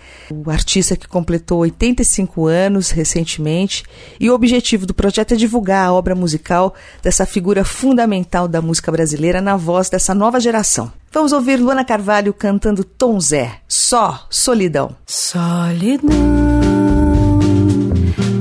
o 0.44 0.50
artista 0.50 0.96
que 0.96 1.06
completou 1.06 1.60
85 1.60 2.48
anos 2.48 2.90
recentemente. 2.90 3.84
E 4.18 4.28
o 4.28 4.34
objetivo 4.34 4.86
do 4.86 4.92
projeto 4.92 5.34
é 5.34 5.36
divulgar 5.36 5.86
a 5.86 5.92
obra 5.92 6.16
musical 6.16 6.74
dessa 7.04 7.24
figura 7.24 7.64
fundamental 7.64 8.48
da 8.48 8.60
música 8.60 8.90
brasileira 8.90 9.40
na 9.40 9.56
voz 9.56 9.88
dessa 9.88 10.12
nova 10.12 10.40
geração. 10.40 10.92
Vamos 11.12 11.30
ouvir 11.30 11.60
Luana 11.60 11.84
Carvalho 11.84 12.34
cantando 12.34 12.82
Tom 12.82 13.20
Zé, 13.20 13.60
Só 13.68 14.26
Solidão. 14.28 14.96
Solidão, 15.06 16.10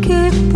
que 0.02 0.50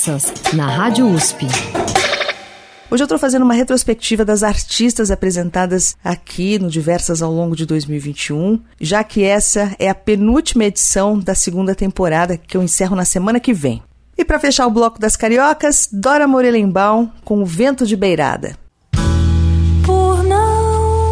Conversas, 0.00 0.32
na 0.54 0.66
Rádio 0.66 1.06
USP. 1.06 1.46
Hoje 2.90 3.02
eu 3.02 3.04
estou 3.04 3.18
fazendo 3.18 3.42
uma 3.42 3.52
retrospectiva 3.52 4.24
das 4.24 4.42
artistas 4.42 5.10
apresentadas 5.10 5.94
aqui 6.02 6.58
no 6.58 6.70
Diversas 6.70 7.20
ao 7.20 7.30
longo 7.30 7.54
de 7.54 7.66
2021, 7.66 8.62
já 8.80 9.04
que 9.04 9.22
essa 9.22 9.76
é 9.78 9.90
a 9.90 9.94
penúltima 9.94 10.64
edição 10.64 11.18
da 11.18 11.34
segunda 11.34 11.74
temporada 11.74 12.38
que 12.38 12.56
eu 12.56 12.62
encerro 12.62 12.96
na 12.96 13.04
semana 13.04 13.38
que 13.38 13.52
vem. 13.52 13.82
E 14.16 14.24
para 14.24 14.38
fechar 14.38 14.66
o 14.66 14.70
bloco 14.70 14.98
das 14.98 15.16
cariocas, 15.16 15.86
Dora 15.92 16.26
Morelenbaum 16.26 17.10
com 17.22 17.42
o 17.42 17.46
Vento 17.46 17.84
de 17.84 17.94
Beirada. 17.94 18.56
Por 19.84 20.24
não 20.24 21.04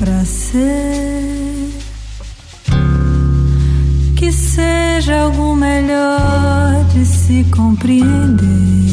pra 0.00 0.24
ser, 0.24 1.70
que 4.16 4.32
seja 4.32 5.20
algo 5.22 5.54
melhor 5.54 6.84
de 6.92 7.04
se 7.06 7.44
compreender. 7.44 8.83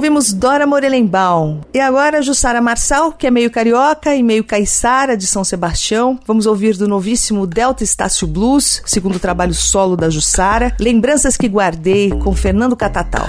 ouvimos 0.00 0.32
Dora 0.32 0.66
Morelenbaum. 0.66 1.60
E 1.74 1.78
agora 1.78 2.22
Jussara 2.22 2.58
Marçal, 2.58 3.12
que 3.12 3.26
é 3.26 3.30
meio 3.30 3.50
carioca 3.50 4.14
e 4.14 4.22
meio 4.22 4.42
caiçara 4.42 5.14
de 5.14 5.26
São 5.26 5.44
Sebastião. 5.44 6.18
Vamos 6.26 6.46
ouvir 6.46 6.74
do 6.74 6.88
novíssimo 6.88 7.46
Delta 7.46 7.84
Estácio 7.84 8.26
Blues, 8.26 8.80
segundo 8.86 9.18
trabalho 9.18 9.52
solo 9.52 9.98
da 9.98 10.08
Jussara, 10.08 10.74
Lembranças 10.80 11.36
que 11.36 11.46
Guardei, 11.46 12.08
com 12.08 12.34
Fernando 12.34 12.74
Catatal. 12.74 13.28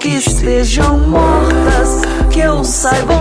que 0.00 0.08
estejam 0.16 0.98
mortas, 0.98 2.00
que 2.30 2.40
eu 2.40 2.64
saiba 2.64 3.19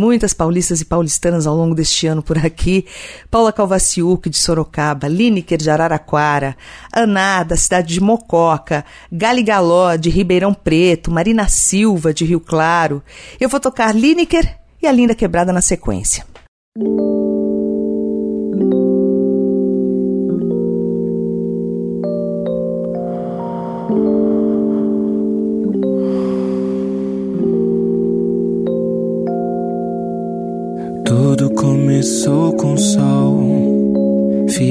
Muitas 0.00 0.32
paulistas 0.32 0.80
e 0.80 0.86
paulistanas 0.86 1.46
ao 1.46 1.54
longo 1.54 1.74
deste 1.74 2.06
ano 2.06 2.22
por 2.22 2.38
aqui. 2.38 2.86
Paula 3.30 3.52
Calvaciuc, 3.52 4.30
de 4.30 4.38
Sorocaba, 4.38 5.06
Lineker, 5.06 5.58
de 5.58 5.68
Araraquara, 5.68 6.56
Aná, 6.90 7.42
da 7.42 7.54
cidade 7.54 7.92
de 7.92 8.00
Mococa, 8.00 8.82
Gali 9.12 9.42
Galó, 9.42 9.96
de 9.96 10.08
Ribeirão 10.08 10.54
Preto, 10.54 11.10
Marina 11.10 11.48
Silva, 11.48 12.14
de 12.14 12.24
Rio 12.24 12.40
Claro. 12.40 13.02
Eu 13.38 13.50
vou 13.50 13.60
tocar 13.60 13.94
Lineker 13.94 14.58
e 14.80 14.86
a 14.86 14.92
Linda 14.92 15.14
Quebrada 15.14 15.52
na 15.52 15.60
sequência. 15.60 16.24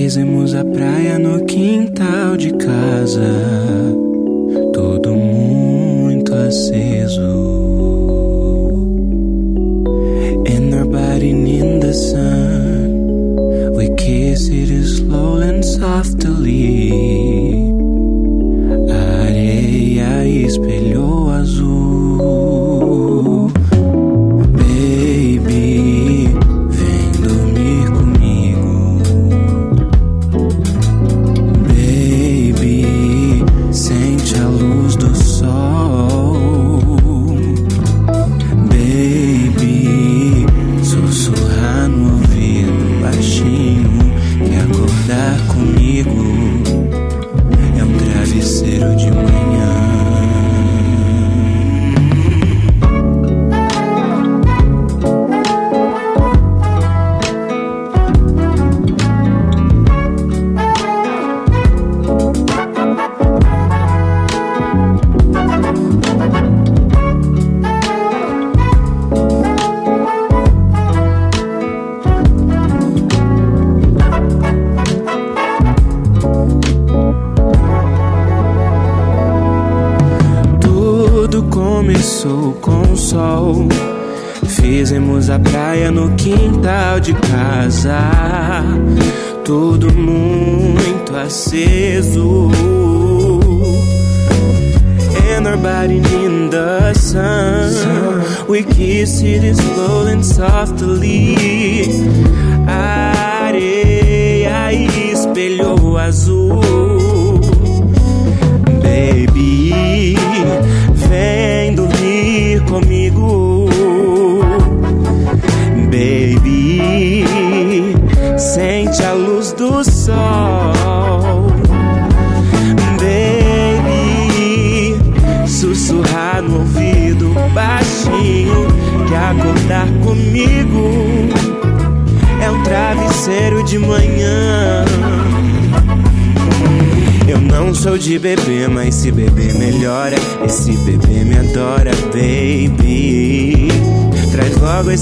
Fizemos 0.10 0.55
a 0.55 0.66
praia 0.66 1.20
no 1.20 1.45
quintal 1.45 2.36
de 2.36 2.51
casa. 2.53 3.32
Tudo 4.74 5.14
muito 5.14 6.34
aceso. 6.34 7.22
And 10.47 10.74
our 10.74 10.86
body 10.86 11.30
in 11.30 11.80
the 11.80 11.93
sun. 11.93 13.76
We 13.76 13.93
kiss 13.97 14.49
it 14.49 14.84
slowly 14.84 15.47
and 15.47 15.64
softly. 15.64 16.91
A 18.89 19.28
areia 19.28 20.26
espelhou 20.26 20.89
comigo. 45.48 46.39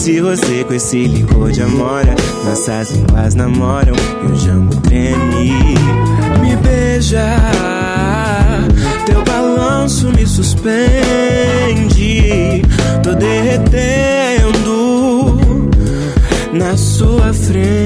Esse 0.07 0.19
rosé 0.21 0.63
com 0.63 0.73
esse 0.73 1.05
licor 1.05 1.51
de 1.51 1.61
amora. 1.61 2.15
Nossas 2.45 2.91
línguas 2.91 3.35
namoram 3.35 3.93
e 4.23 4.31
o 4.31 4.35
jambo 4.37 4.73
treme. 4.81 5.75
Me 6.39 6.55
beija, 6.55 7.35
teu 9.05 9.21
balanço 9.25 10.09
me 10.13 10.25
suspende. 10.25 10.71
Tô 13.03 13.13
derretendo 13.15 14.07
na 16.53 16.77
sua 16.77 17.33
frente. 17.33 17.76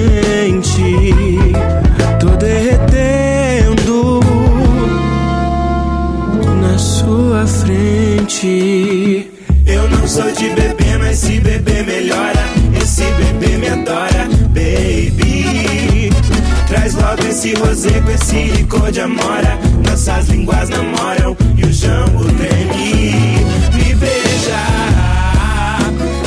Rosé 17.61 18.01
com 18.01 18.11
esse 18.11 18.43
licor 18.55 18.91
de 18.91 19.01
amora. 19.01 19.57
Nossas 19.87 20.27
línguas 20.27 20.69
namoram 20.69 21.35
e 21.57 21.65
o 21.65 21.71
jambo 21.71 22.25
treme. 22.25 23.37
Me 23.73 23.95
beija, 23.95 24.63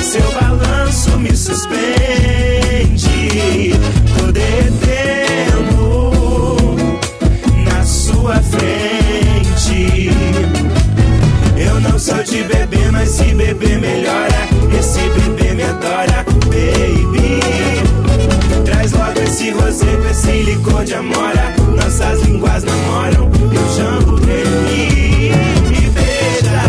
seu 0.01 0.33
balanço 0.33 1.19
me 1.19 1.37
suspende. 1.37 1.75
Tô 4.17 4.33
derretendo 4.33 5.77
na 7.65 7.85
sua 7.85 8.37
frente. 8.37 10.11
Eu 11.57 11.81
não 11.81 11.99
sou 11.99 12.23
de 12.23 12.43
bebê, 12.45 12.91
mas 12.91 13.11
se 13.11 13.35
beber 13.35 13.81
melhora. 13.81 14.49
Esse 14.79 15.01
bebê 15.11 15.55
me 15.55 15.63
adora, 15.63 16.24
esse 20.25 20.43
licor 20.43 20.85
de 20.85 20.95
amora. 20.95 21.55
Nossas 21.77 22.23
línguas 22.23 22.65
namoram 22.65 23.31
e 23.53 23.59
o 23.59 23.77
jambo 23.77 24.19
treme. 24.21 25.33
Me 25.69 25.91
beija, 25.91 26.63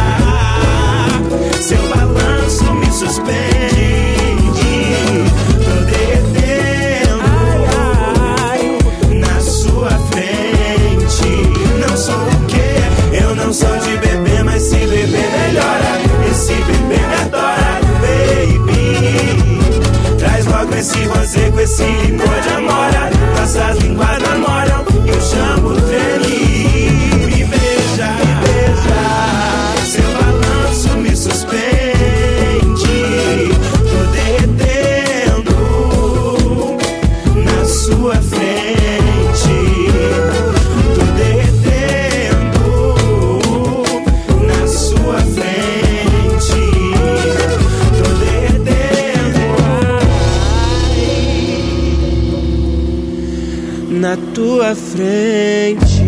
seu 1.61 1.81
balanço 1.87 2.73
me 2.73 2.91
suspende. 2.91 3.45
Tô 5.63 5.75
derretendo 5.85 7.17
na 9.15 9.39
sua 9.39 9.91
frente. 10.11 11.29
Não 11.79 11.95
sou 11.97 12.15
o 12.15 12.45
quê? 12.47 12.81
Eu 13.21 13.35
não 13.35 13.53
sou 13.53 13.77
de 13.77 13.97
bebê, 13.97 14.43
mas 14.43 14.61
se 14.63 14.77
beber 14.77 15.29
melhora. 15.31 16.01
Esse 16.29 16.53
bebê 16.53 16.97
me 17.07 17.15
adora, 17.23 17.79
baby. 18.01 19.47
Traz 20.17 20.45
logo 20.45 20.75
esse 20.75 21.05
rosé 21.05 21.51
esse 21.65 21.83
licor 21.83 22.41
de 22.41 22.49
amora. 22.49 23.04
Nossas 23.45 23.77
línguas 23.77 24.09
e 24.09 24.54
tua 54.33 54.75
frente. 54.75 56.05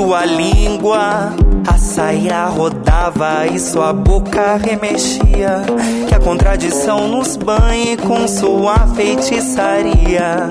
Sua 0.00 0.24
língua. 0.24 1.34
A 1.66 1.76
saia 1.76 2.46
rodava 2.46 3.46
e 3.46 3.58
sua 3.58 3.92
boca 3.92 4.56
remexia. 4.56 5.62
Que 6.08 6.14
a 6.14 6.18
contradição 6.18 7.06
nos 7.06 7.36
banhe 7.36 7.98
com 7.98 8.26
sua 8.26 8.78
feitiçaria. 8.96 10.48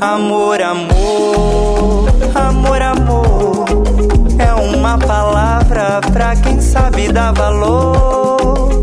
Amor, 0.00 0.62
amor, 0.62 2.08
amor, 2.36 2.82
amor. 2.82 3.64
É 4.38 4.54
uma 4.54 4.96
palavra 4.96 6.00
pra 6.12 6.36
quem 6.36 6.60
sabe 6.60 7.10
dar 7.10 7.32
valor. 7.32 8.80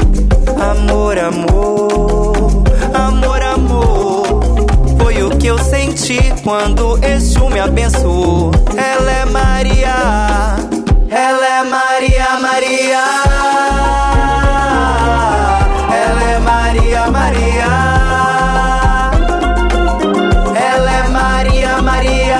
Amor, 0.59 1.17
amor, 1.17 2.63
amor, 2.93 3.41
amor. 3.41 4.41
Foi 5.01 5.23
o 5.23 5.30
que 5.38 5.47
eu 5.47 5.57
senti 5.57 6.19
quando 6.43 6.99
Exu 7.01 7.49
me 7.49 7.61
abençoou. 7.61 8.38
Maria, 9.30 10.55
ela 11.09 11.47
é 11.47 11.63
Maria, 11.63 12.39
Maria. 12.39 13.03
Ela 15.93 16.23
é 16.23 16.39
Maria, 16.39 17.11
Maria. 17.11 17.65
Ela 20.55 20.91
é 20.91 21.07
Maria, 21.09 21.82
Maria. 21.82 22.39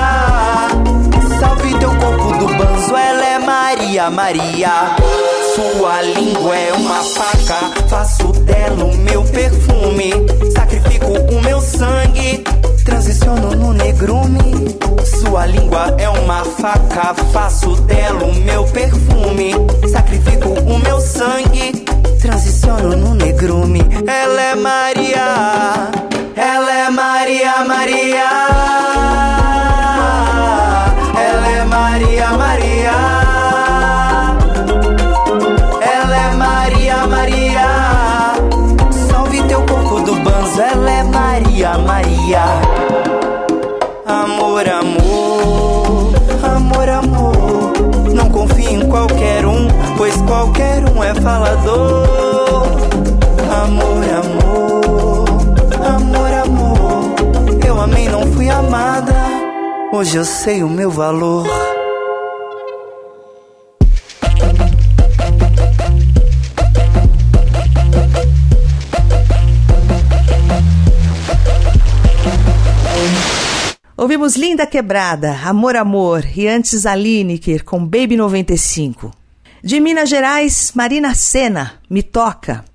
Salve 1.38 1.78
teu 1.78 1.90
corpo 1.96 2.38
do 2.38 2.46
banzo, 2.54 2.96
ela 2.96 3.24
é 3.24 3.38
Maria, 3.38 4.10
Maria. 4.10 4.96
Sua 5.54 6.02
língua 6.02 6.56
é 6.56 6.72
uma 6.72 7.04
faca, 7.04 7.88
faço 7.88 8.32
dela 8.44 8.84
o 8.84 8.96
meu 8.96 9.22
perfume. 9.24 10.12
Sacrifico 10.52 11.06
o 11.06 11.42
meu 11.42 11.60
sangue, 11.60 12.44
transiciono 12.84 13.54
no 13.54 13.72
negrume. 13.72 14.76
Sua 15.04 15.46
língua 15.46 15.69
uma 16.30 16.44
faca, 16.44 17.12
faço 17.32 17.74
dela 17.82 18.22
o 18.22 18.34
meu 18.36 18.64
perfume. 18.66 18.99
Hoje 60.00 60.16
eu 60.16 60.24
sei 60.24 60.62
o 60.62 60.68
meu 60.70 60.90
valor. 60.90 61.46
Ouvimos 73.94 74.36
Linda 74.36 74.66
Quebrada, 74.66 75.36
Amor 75.44 75.76
Amor 75.76 76.24
e 76.34 76.48
antes 76.48 76.86
a 76.86 76.94
Lineker 76.94 77.62
com 77.62 77.84
Baby 77.84 78.16
95. 78.16 79.10
De 79.62 79.78
Minas 79.80 80.08
Gerais, 80.08 80.72
Marina 80.74 81.14
Sena, 81.14 81.74
Me 81.90 82.02
Toca. 82.02 82.69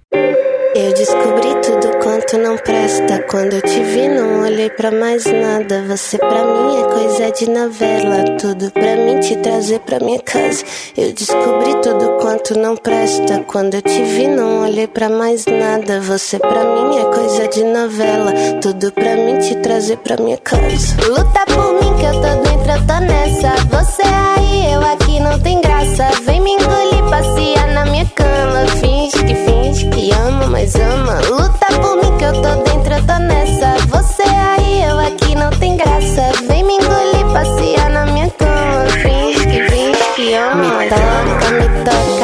Eu 0.78 0.94
descobri 0.94 1.56
tudo 1.64 2.04
quanto 2.04 2.38
não 2.38 2.58
presta. 2.58 3.24
Quando 3.32 3.54
eu 3.54 3.62
te 3.62 3.82
vi, 3.82 4.10
não 4.10 4.42
olhei 4.42 4.70
pra 4.70 4.92
mais 4.92 5.24
nada. 5.24 5.86
Você 5.88 6.18
pra 6.18 6.44
mim 6.44 6.78
é 6.78 6.84
coisa 6.84 7.32
de 7.32 7.50
novela. 7.50 8.38
Tudo 8.38 8.70
pra 8.72 8.98
mim 8.98 9.22
te 9.22 9.38
trazer 9.38 9.80
pra 9.80 10.02
minha 10.02 10.20
casa. 10.20 10.66
Eu 10.98 11.14
descobri 11.14 11.80
tudo 11.82 12.18
quanto 12.20 12.60
não 12.60 12.76
presta. 12.76 13.40
Quando 13.48 13.76
eu 13.76 13.82
te 13.82 14.04
vi, 14.04 14.28
não 14.28 14.64
olhei 14.64 14.86
pra 14.86 15.08
mais 15.08 15.46
nada. 15.46 16.02
Você 16.02 16.38
pra 16.40 16.66
mim 16.66 16.98
é 16.98 17.06
coisa 17.06 17.48
de 17.48 17.64
novela. 17.64 18.34
Tudo 18.62 18.92
pra 18.92 19.16
mim 19.16 19.40
te 19.40 19.56
trazer 19.56 19.96
pra 20.00 20.18
minha 20.18 20.38
casa. 20.38 20.98
Luta 21.08 21.46
por 21.46 21.72
mim 21.76 21.96
que 21.98 22.06
eu 22.06 22.12
tô 22.16 22.50
dentro, 22.50 22.72
eu 22.74 22.86
tô 22.86 23.00
nessa. 23.00 23.56
Você 23.72 24.02
aí, 24.04 24.74
eu 24.74 24.82
aqui, 24.82 25.22
não 25.22 25.40
tem 25.40 25.62
graça. 25.62 26.10
Vem 26.26 26.42
me 26.42 26.52
engolir, 26.52 27.10
passear 27.10 27.68
na 27.72 27.86
minha 27.86 28.06
cama. 28.14 28.68
Finge 28.82 29.24
que 29.24 29.45
finge 29.76 29.90
que 29.90 30.12
ama, 30.14 30.48
mas 30.48 30.76
ama. 30.76 31.20
Luta 31.30 31.68
por 31.82 31.96
mim 31.98 32.18
que 32.18 32.24
eu 32.24 32.34
tô 32.34 32.64
dentro, 32.64 32.94
eu 32.94 33.06
tô 33.06 33.20
nessa. 33.20 33.76
Você 33.90 34.24
aí, 34.24 34.84
eu 34.84 35.00
aqui, 35.00 35.36
não 35.36 35.50
tem 35.52 35.76
graça. 35.76 36.32
Vem 36.48 36.64
me 36.64 36.76
engolir, 36.76 37.26
passear 37.34 37.90
na 37.90 38.06
minha 38.06 38.30
cama. 38.30 38.86
Finge 39.02 39.46
que 39.46 39.70
finge 39.70 40.04
que 40.16 40.34
ama. 40.34 40.78
Me 40.78 40.90
toca, 40.90 41.52
me 41.52 41.84
toca 41.84 42.15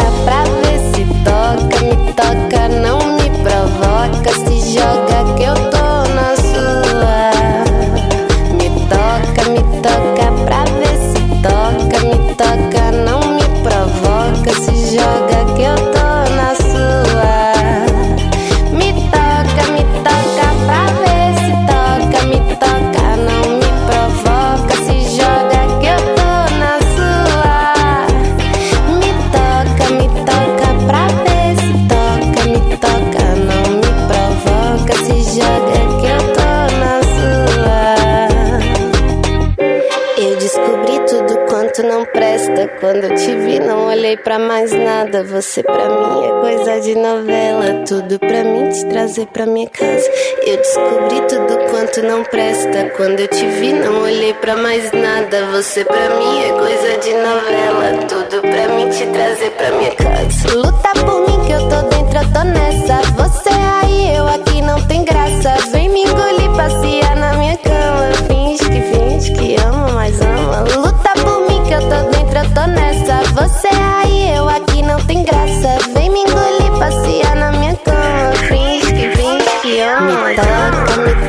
Tudo 47.92 48.18
pra 48.20 48.42
mim 48.46 48.70
te 48.70 48.86
trazer 48.86 49.26
pra 49.34 49.46
minha 49.46 49.68
casa. 49.68 50.10
Eu 50.48 50.56
descobri 50.56 51.28
tudo 51.28 51.58
quanto 51.70 52.02
não 52.02 52.24
presta. 52.24 52.90
Quando 52.96 53.20
eu 53.20 53.28
te 53.28 53.46
vi, 53.46 53.74
não 53.74 54.04
olhei 54.04 54.34
pra 54.36 54.56
mais 54.56 54.90
nada. 54.94 55.46
Você 55.52 55.84
pra 55.84 56.10
mim 56.16 56.42
é 56.42 56.52
coisa 56.54 56.98
de 57.00 57.14
novela. 57.16 58.08
Tudo 58.08 58.42
pra 58.44 58.76
mim 58.76 58.90
te 58.92 59.06
trazer 59.08 59.52
pra 59.58 59.72
minha 59.72 59.92
casa. 59.92 60.56
Luta 60.56 60.90
por 61.06 61.28
mim 61.28 61.46
que 61.46 61.52
eu 61.52 61.68
tô 61.68 61.82
dentro, 61.90 62.18
eu 62.18 62.32
tô 62.32 62.44
nessa. 62.46 63.02
Você 63.18 63.50
aí, 63.50 64.16
eu 64.16 64.26
aqui, 64.26 64.62
não 64.62 64.82
tem 64.88 65.04
graça. 65.04 65.58
Vem 65.74 65.90
me 65.90 66.04
engolir, 66.04 66.50
passear 66.56 67.18
na 67.18 67.34
minha 67.34 67.58
cama. 67.58 68.14
Finge 68.26 68.70
que 68.70 68.82
finge 68.84 69.34
que 69.34 69.62
ama, 69.62 69.90
mas 69.90 70.16
ama. 70.22 70.62
Luta 70.78 71.12
por 71.22 71.42
mim 71.42 71.62
que 71.66 71.74
eu 71.74 71.82
tô 71.82 72.10
dentro, 72.10 72.40
eu 72.40 72.54
tô 72.54 72.68
nessa. 72.68 72.81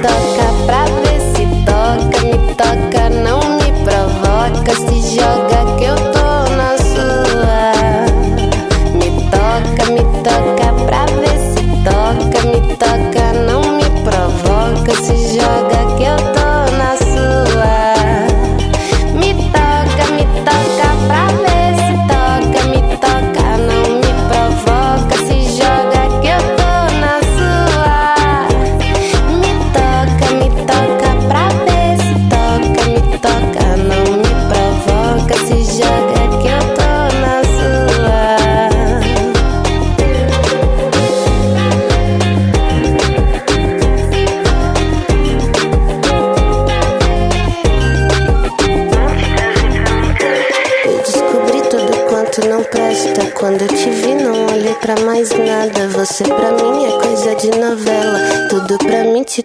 Toca, 0.02 0.41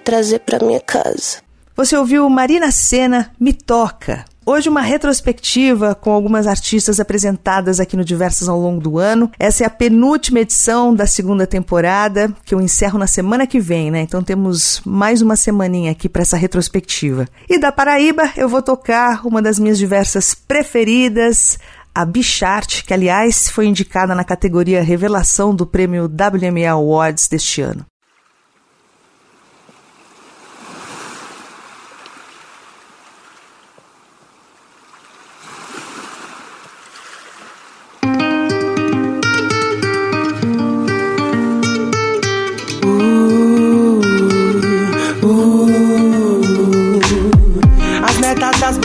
trazer 0.07 0.39
pra 0.39 0.65
minha 0.65 0.79
casa. 0.79 1.39
Você 1.75 1.97
ouviu 1.97 2.29
Marina 2.29 2.71
Sena, 2.71 3.29
Me 3.37 3.51
Toca. 3.51 4.23
Hoje 4.45 4.69
uma 4.69 4.79
retrospectiva 4.79 5.93
com 5.93 6.13
algumas 6.13 6.47
artistas 6.47 7.01
apresentadas 7.01 7.81
aqui 7.81 7.97
no 7.97 8.05
Diversas 8.05 8.47
ao 8.47 8.57
longo 8.57 8.79
do 8.79 8.97
ano. 8.97 9.29
Essa 9.37 9.65
é 9.65 9.67
a 9.67 9.69
penúltima 9.69 10.39
edição 10.39 10.95
da 10.95 11.05
segunda 11.05 11.45
temporada, 11.45 12.33
que 12.45 12.55
eu 12.55 12.61
encerro 12.61 12.97
na 12.97 13.05
semana 13.05 13.45
que 13.45 13.59
vem, 13.59 13.91
né? 13.91 13.99
Então 13.99 14.23
temos 14.23 14.81
mais 14.85 15.21
uma 15.21 15.35
semaninha 15.35 15.91
aqui 15.91 16.07
para 16.07 16.21
essa 16.21 16.37
retrospectiva. 16.37 17.27
E 17.49 17.59
da 17.59 17.69
Paraíba 17.69 18.31
eu 18.37 18.47
vou 18.47 18.61
tocar 18.61 19.27
uma 19.27 19.41
das 19.41 19.59
minhas 19.59 19.77
diversas 19.77 20.33
preferidas, 20.33 21.59
a 21.93 22.05
Bichart, 22.05 22.85
que 22.85 22.93
aliás 22.93 23.49
foi 23.49 23.65
indicada 23.65 24.15
na 24.15 24.23
categoria 24.23 24.81
Revelação 24.81 25.53
do 25.53 25.67
prêmio 25.67 26.05
WMA 26.05 26.71
Awards 26.71 27.27
deste 27.27 27.59
ano. 27.59 27.85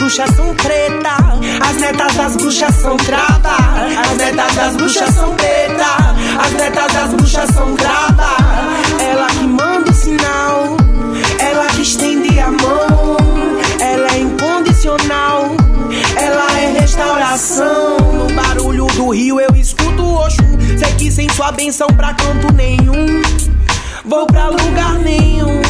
Bruxas 0.03 0.35
são 0.35 0.53
preta, 0.55 1.15
as 1.65 1.77
netas 1.77 2.15
das 2.15 2.35
bruxas 2.35 2.75
são 2.75 2.97
crava, 2.97 3.55
as 4.01 4.17
netas 4.17 4.53
das 4.53 4.75
bruxas 4.75 5.15
são 5.15 5.33
preta, 5.35 6.15
as 6.43 6.51
netas 6.51 6.93
das 6.93 7.13
bruxas 7.13 7.49
são 7.51 7.73
crava. 7.75 8.35
Ela 8.99 9.27
que 9.27 9.47
manda 9.47 9.89
o 9.89 9.93
sinal, 9.93 10.75
ela 11.39 11.67
que 11.67 11.83
estende 11.83 12.37
a 12.37 12.51
mão, 12.51 13.15
ela 13.79 14.07
é 14.13 14.19
incondicional, 14.19 15.55
ela 16.17 16.59
é 16.59 16.79
restauração. 16.81 17.97
No 17.97 18.33
barulho 18.33 18.87
do 18.87 19.09
rio 19.09 19.39
eu 19.39 19.55
escuto 19.55 20.03
o 20.03 20.15
Oxum, 20.15 20.57
sei 20.77 20.93
que 20.97 21.09
sem 21.09 21.29
sua 21.29 21.53
benção 21.53 21.87
pra 21.87 22.13
canto 22.13 22.51
nenhum, 22.53 23.21
vou 24.03 24.27
pra 24.27 24.49
lugar 24.49 24.95
nenhum. 24.95 25.61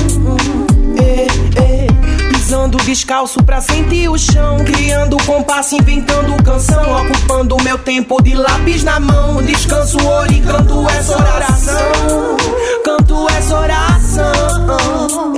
Eh, 0.97 1.27
eh. 1.57 2.12
Pisando 2.43 2.77
descalço 2.79 3.41
pra 3.41 3.61
sentir 3.61 4.09
o 4.09 4.17
chão. 4.17 4.57
Criando 4.65 5.15
compasso, 5.25 5.75
inventando 5.75 6.35
canção. 6.43 7.05
Ocupando 7.05 7.55
meu 7.63 7.77
tempo 7.77 8.21
de 8.21 8.35
lápis 8.35 8.83
na 8.83 8.99
mão. 8.99 9.41
Descanso, 9.41 9.97
ori, 10.05 10.41
canto 10.41 10.85
essa 10.89 11.13
oração. 11.13 12.37
Canto 12.83 13.29
essa 13.29 13.57
oração. 13.57 15.33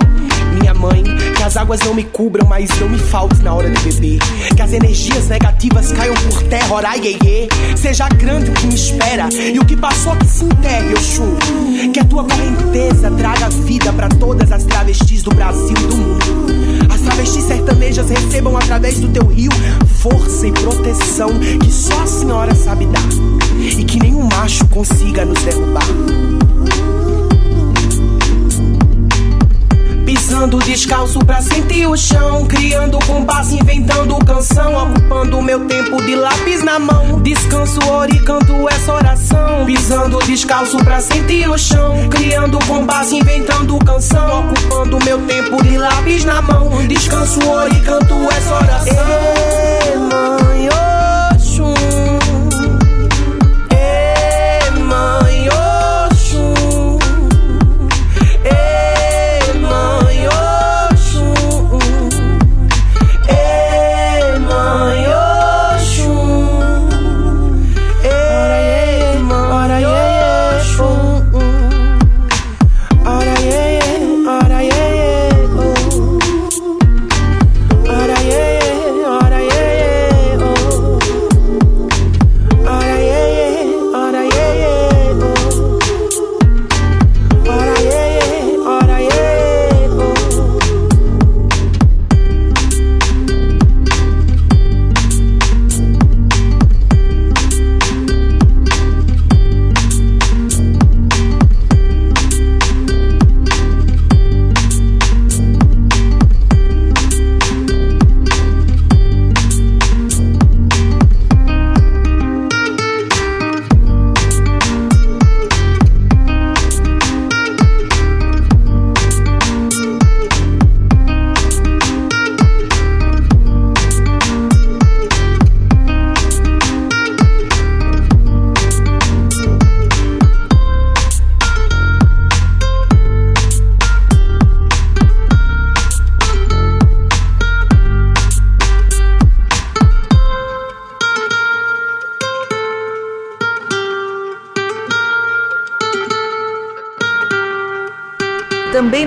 Minha 0.60 0.74
mãe. 0.74 1.04
Que 1.36 1.44
as 1.44 1.56
águas 1.56 1.80
não 1.82 1.94
me 1.94 2.06
cubram, 2.06 2.48
mas 2.48 2.72
não 2.80 2.90
me 2.90 2.98
faltes 2.98 3.40
na 3.42 3.54
hora 3.54 3.70
de 3.70 3.80
beber. 3.84 4.18
Que 4.56 4.64
as 4.64 4.74
energias 4.74 5.28
negativas 5.28 5.92
caiam 5.92 6.16
por 6.16 6.42
terra, 6.42 6.74
orai, 6.74 7.00
iê. 7.02 7.48
Seja 7.78 8.10
grande 8.10 8.50
o 8.50 8.54
que 8.54 8.66
me 8.66 8.74
espera 8.74 9.30
e 9.32 9.60
o 9.60 9.64
que 9.64 9.78
passou 9.78 10.16
que 10.16 10.26
se 10.26 10.44
enterre, 10.44 10.96
chuvo. 11.00 11.38
Que 11.94 12.00
a 12.00 12.04
tua 12.04 12.24
correnteza 12.24 13.12
traga 13.12 13.48
vida 13.52 13.94
para 13.94 14.10
todas 14.10 14.52
as 14.52 14.64
travestis 14.64 15.22
do 15.22 15.30
Brasil 15.36 15.70
e 15.70 15.88
do 15.88 15.98
mundo. 15.98 16.85
Travestis 17.06 17.44
sertanejas 17.44 18.10
recebam 18.10 18.58
através 18.58 19.00
do 19.00 19.08
teu 19.10 19.28
rio 19.28 19.52
força 20.06 20.48
e 20.48 20.52
proteção 20.52 21.30
que 21.64 21.72
só 21.72 22.00
a 22.02 22.08
senhora 22.08 22.54
sabe 22.54 22.86
dar. 22.88 23.02
E 23.60 23.84
que 23.84 24.00
nenhum 24.00 24.24
macho 24.24 24.68
consiga 24.68 25.24
nos 25.24 25.42
derrubar. 25.44 26.35
Pisando 30.26 30.58
descalço 30.58 31.20
pra 31.20 31.40
sentir 31.40 31.86
o 31.86 31.96
chão. 31.96 32.48
Criando 32.48 32.98
compasso, 33.06 33.54
inventando 33.54 34.18
canção. 34.26 34.90
Ocupando 34.90 35.40
meu 35.40 35.68
tempo 35.68 36.04
de 36.04 36.16
lápis 36.16 36.64
na 36.64 36.80
mão. 36.80 37.22
Descanso, 37.22 37.80
oro 37.88 38.12
e 38.12 38.18
canto 38.18 38.68
essa 38.68 38.92
oração. 38.92 39.66
Pisando 39.68 40.18
descalço 40.26 40.78
pra 40.78 41.00
sentir 41.00 41.48
o 41.48 41.56
chão. 41.60 42.10
Criando 42.10 42.58
compasso, 42.66 43.14
inventando 43.14 43.78
canção. 43.86 44.50
Ocupando 44.50 44.98
meu 45.06 45.22
tempo 45.28 45.64
de 45.64 45.78
lápis 45.78 46.26
na 46.26 46.42
mão. 46.42 46.72
Descanso, 46.88 47.48
oro 47.48 47.72
e 47.72 47.82
canto 47.82 48.16
essa 48.36 48.56
oração. 48.56 49.08
Ei, 49.86 49.96
mãe, 49.96 50.70
Oxum. 50.70 50.95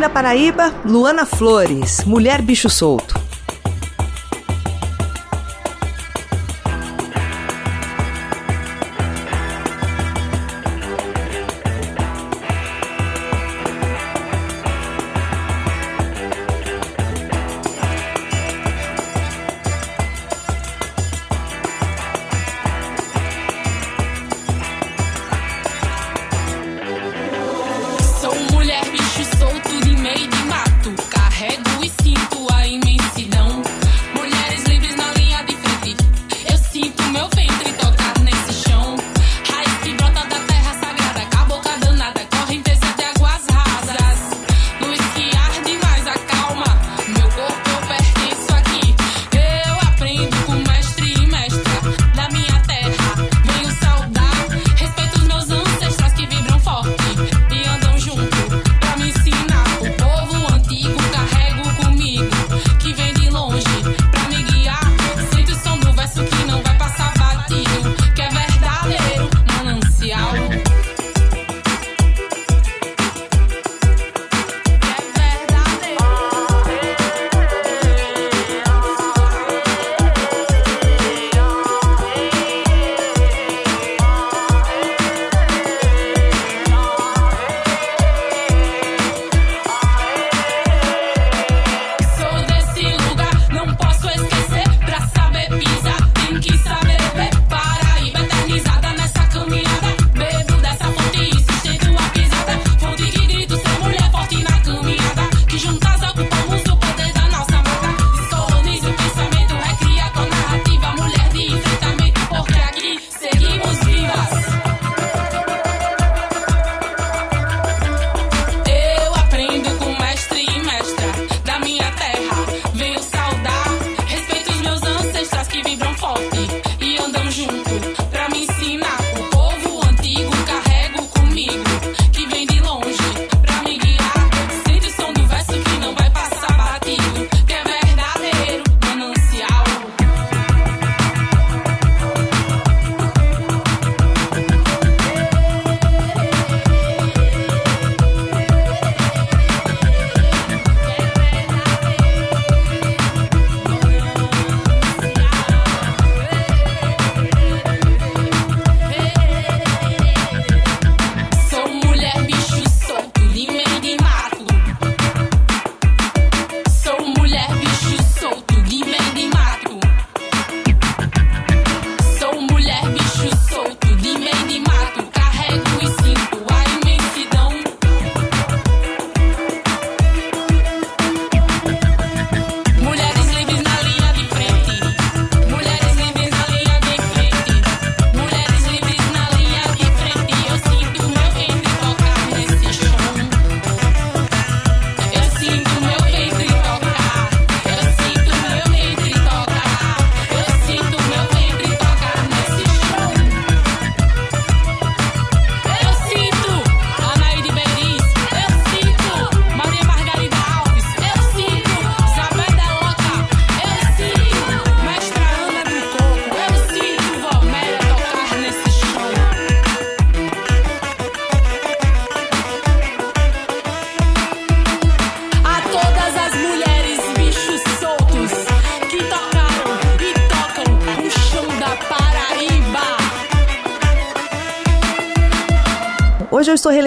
Paraíba, 0.08 0.72
Luana 0.84 1.26
Flores, 1.26 2.04
Mulher 2.06 2.42
Bicho 2.42 2.68
Solto. 2.68 3.17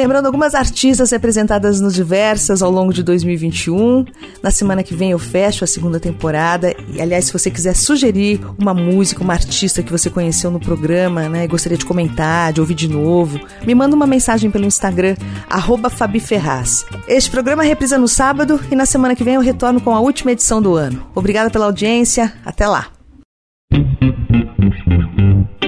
Relembrando 0.01 0.27
algumas 0.27 0.55
artistas 0.55 1.11
representadas 1.11 1.79
nos 1.79 1.93
diversas 1.93 2.63
ao 2.63 2.71
longo 2.71 2.91
de 2.91 3.03
2021. 3.03 4.03
Na 4.41 4.49
semana 4.49 4.81
que 4.81 4.95
vem 4.95 5.11
eu 5.11 5.19
fecho 5.19 5.63
a 5.63 5.67
segunda 5.67 5.99
temporada. 5.99 6.73
E, 6.91 6.99
aliás, 6.99 7.25
se 7.25 7.33
você 7.33 7.51
quiser 7.51 7.75
sugerir 7.75 8.41
uma 8.57 8.73
música, 8.73 9.21
uma 9.21 9.33
artista 9.33 9.83
que 9.83 9.91
você 9.91 10.09
conheceu 10.09 10.49
no 10.49 10.59
programa, 10.59 11.29
né, 11.29 11.43
e 11.43 11.47
gostaria 11.47 11.77
de 11.77 11.85
comentar, 11.85 12.51
de 12.51 12.59
ouvir 12.59 12.73
de 12.73 12.87
novo, 12.87 13.39
me 13.63 13.75
manda 13.75 13.95
uma 13.95 14.07
mensagem 14.07 14.49
pelo 14.49 14.65
Instagram, 14.65 15.15
arroba 15.47 15.87
Fabi 15.87 16.19
Ferraz. 16.19 16.83
Este 17.07 17.29
programa 17.29 17.61
reprisa 17.61 17.99
no 17.99 18.07
sábado 18.07 18.59
e 18.71 18.75
na 18.75 18.87
semana 18.87 19.15
que 19.15 19.23
vem 19.23 19.35
eu 19.35 19.41
retorno 19.41 19.79
com 19.79 19.93
a 19.93 19.99
última 19.99 20.31
edição 20.31 20.59
do 20.59 20.73
ano. 20.73 21.05
Obrigada 21.13 21.51
pela 21.51 21.65
audiência. 21.65 22.33
Até 22.43 22.67
lá. 22.67 22.87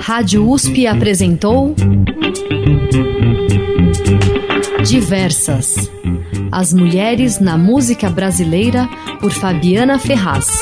Rádio 0.01 0.49
USP 0.49 0.87
apresentou 0.87 1.75
Diversas. 4.85 5.91
As 6.51 6.73
mulheres 6.73 7.39
na 7.39 7.57
música 7.57 8.09
brasileira 8.09 8.87
por 9.19 9.31
Fabiana 9.31 9.97
Ferraz. 9.97 10.61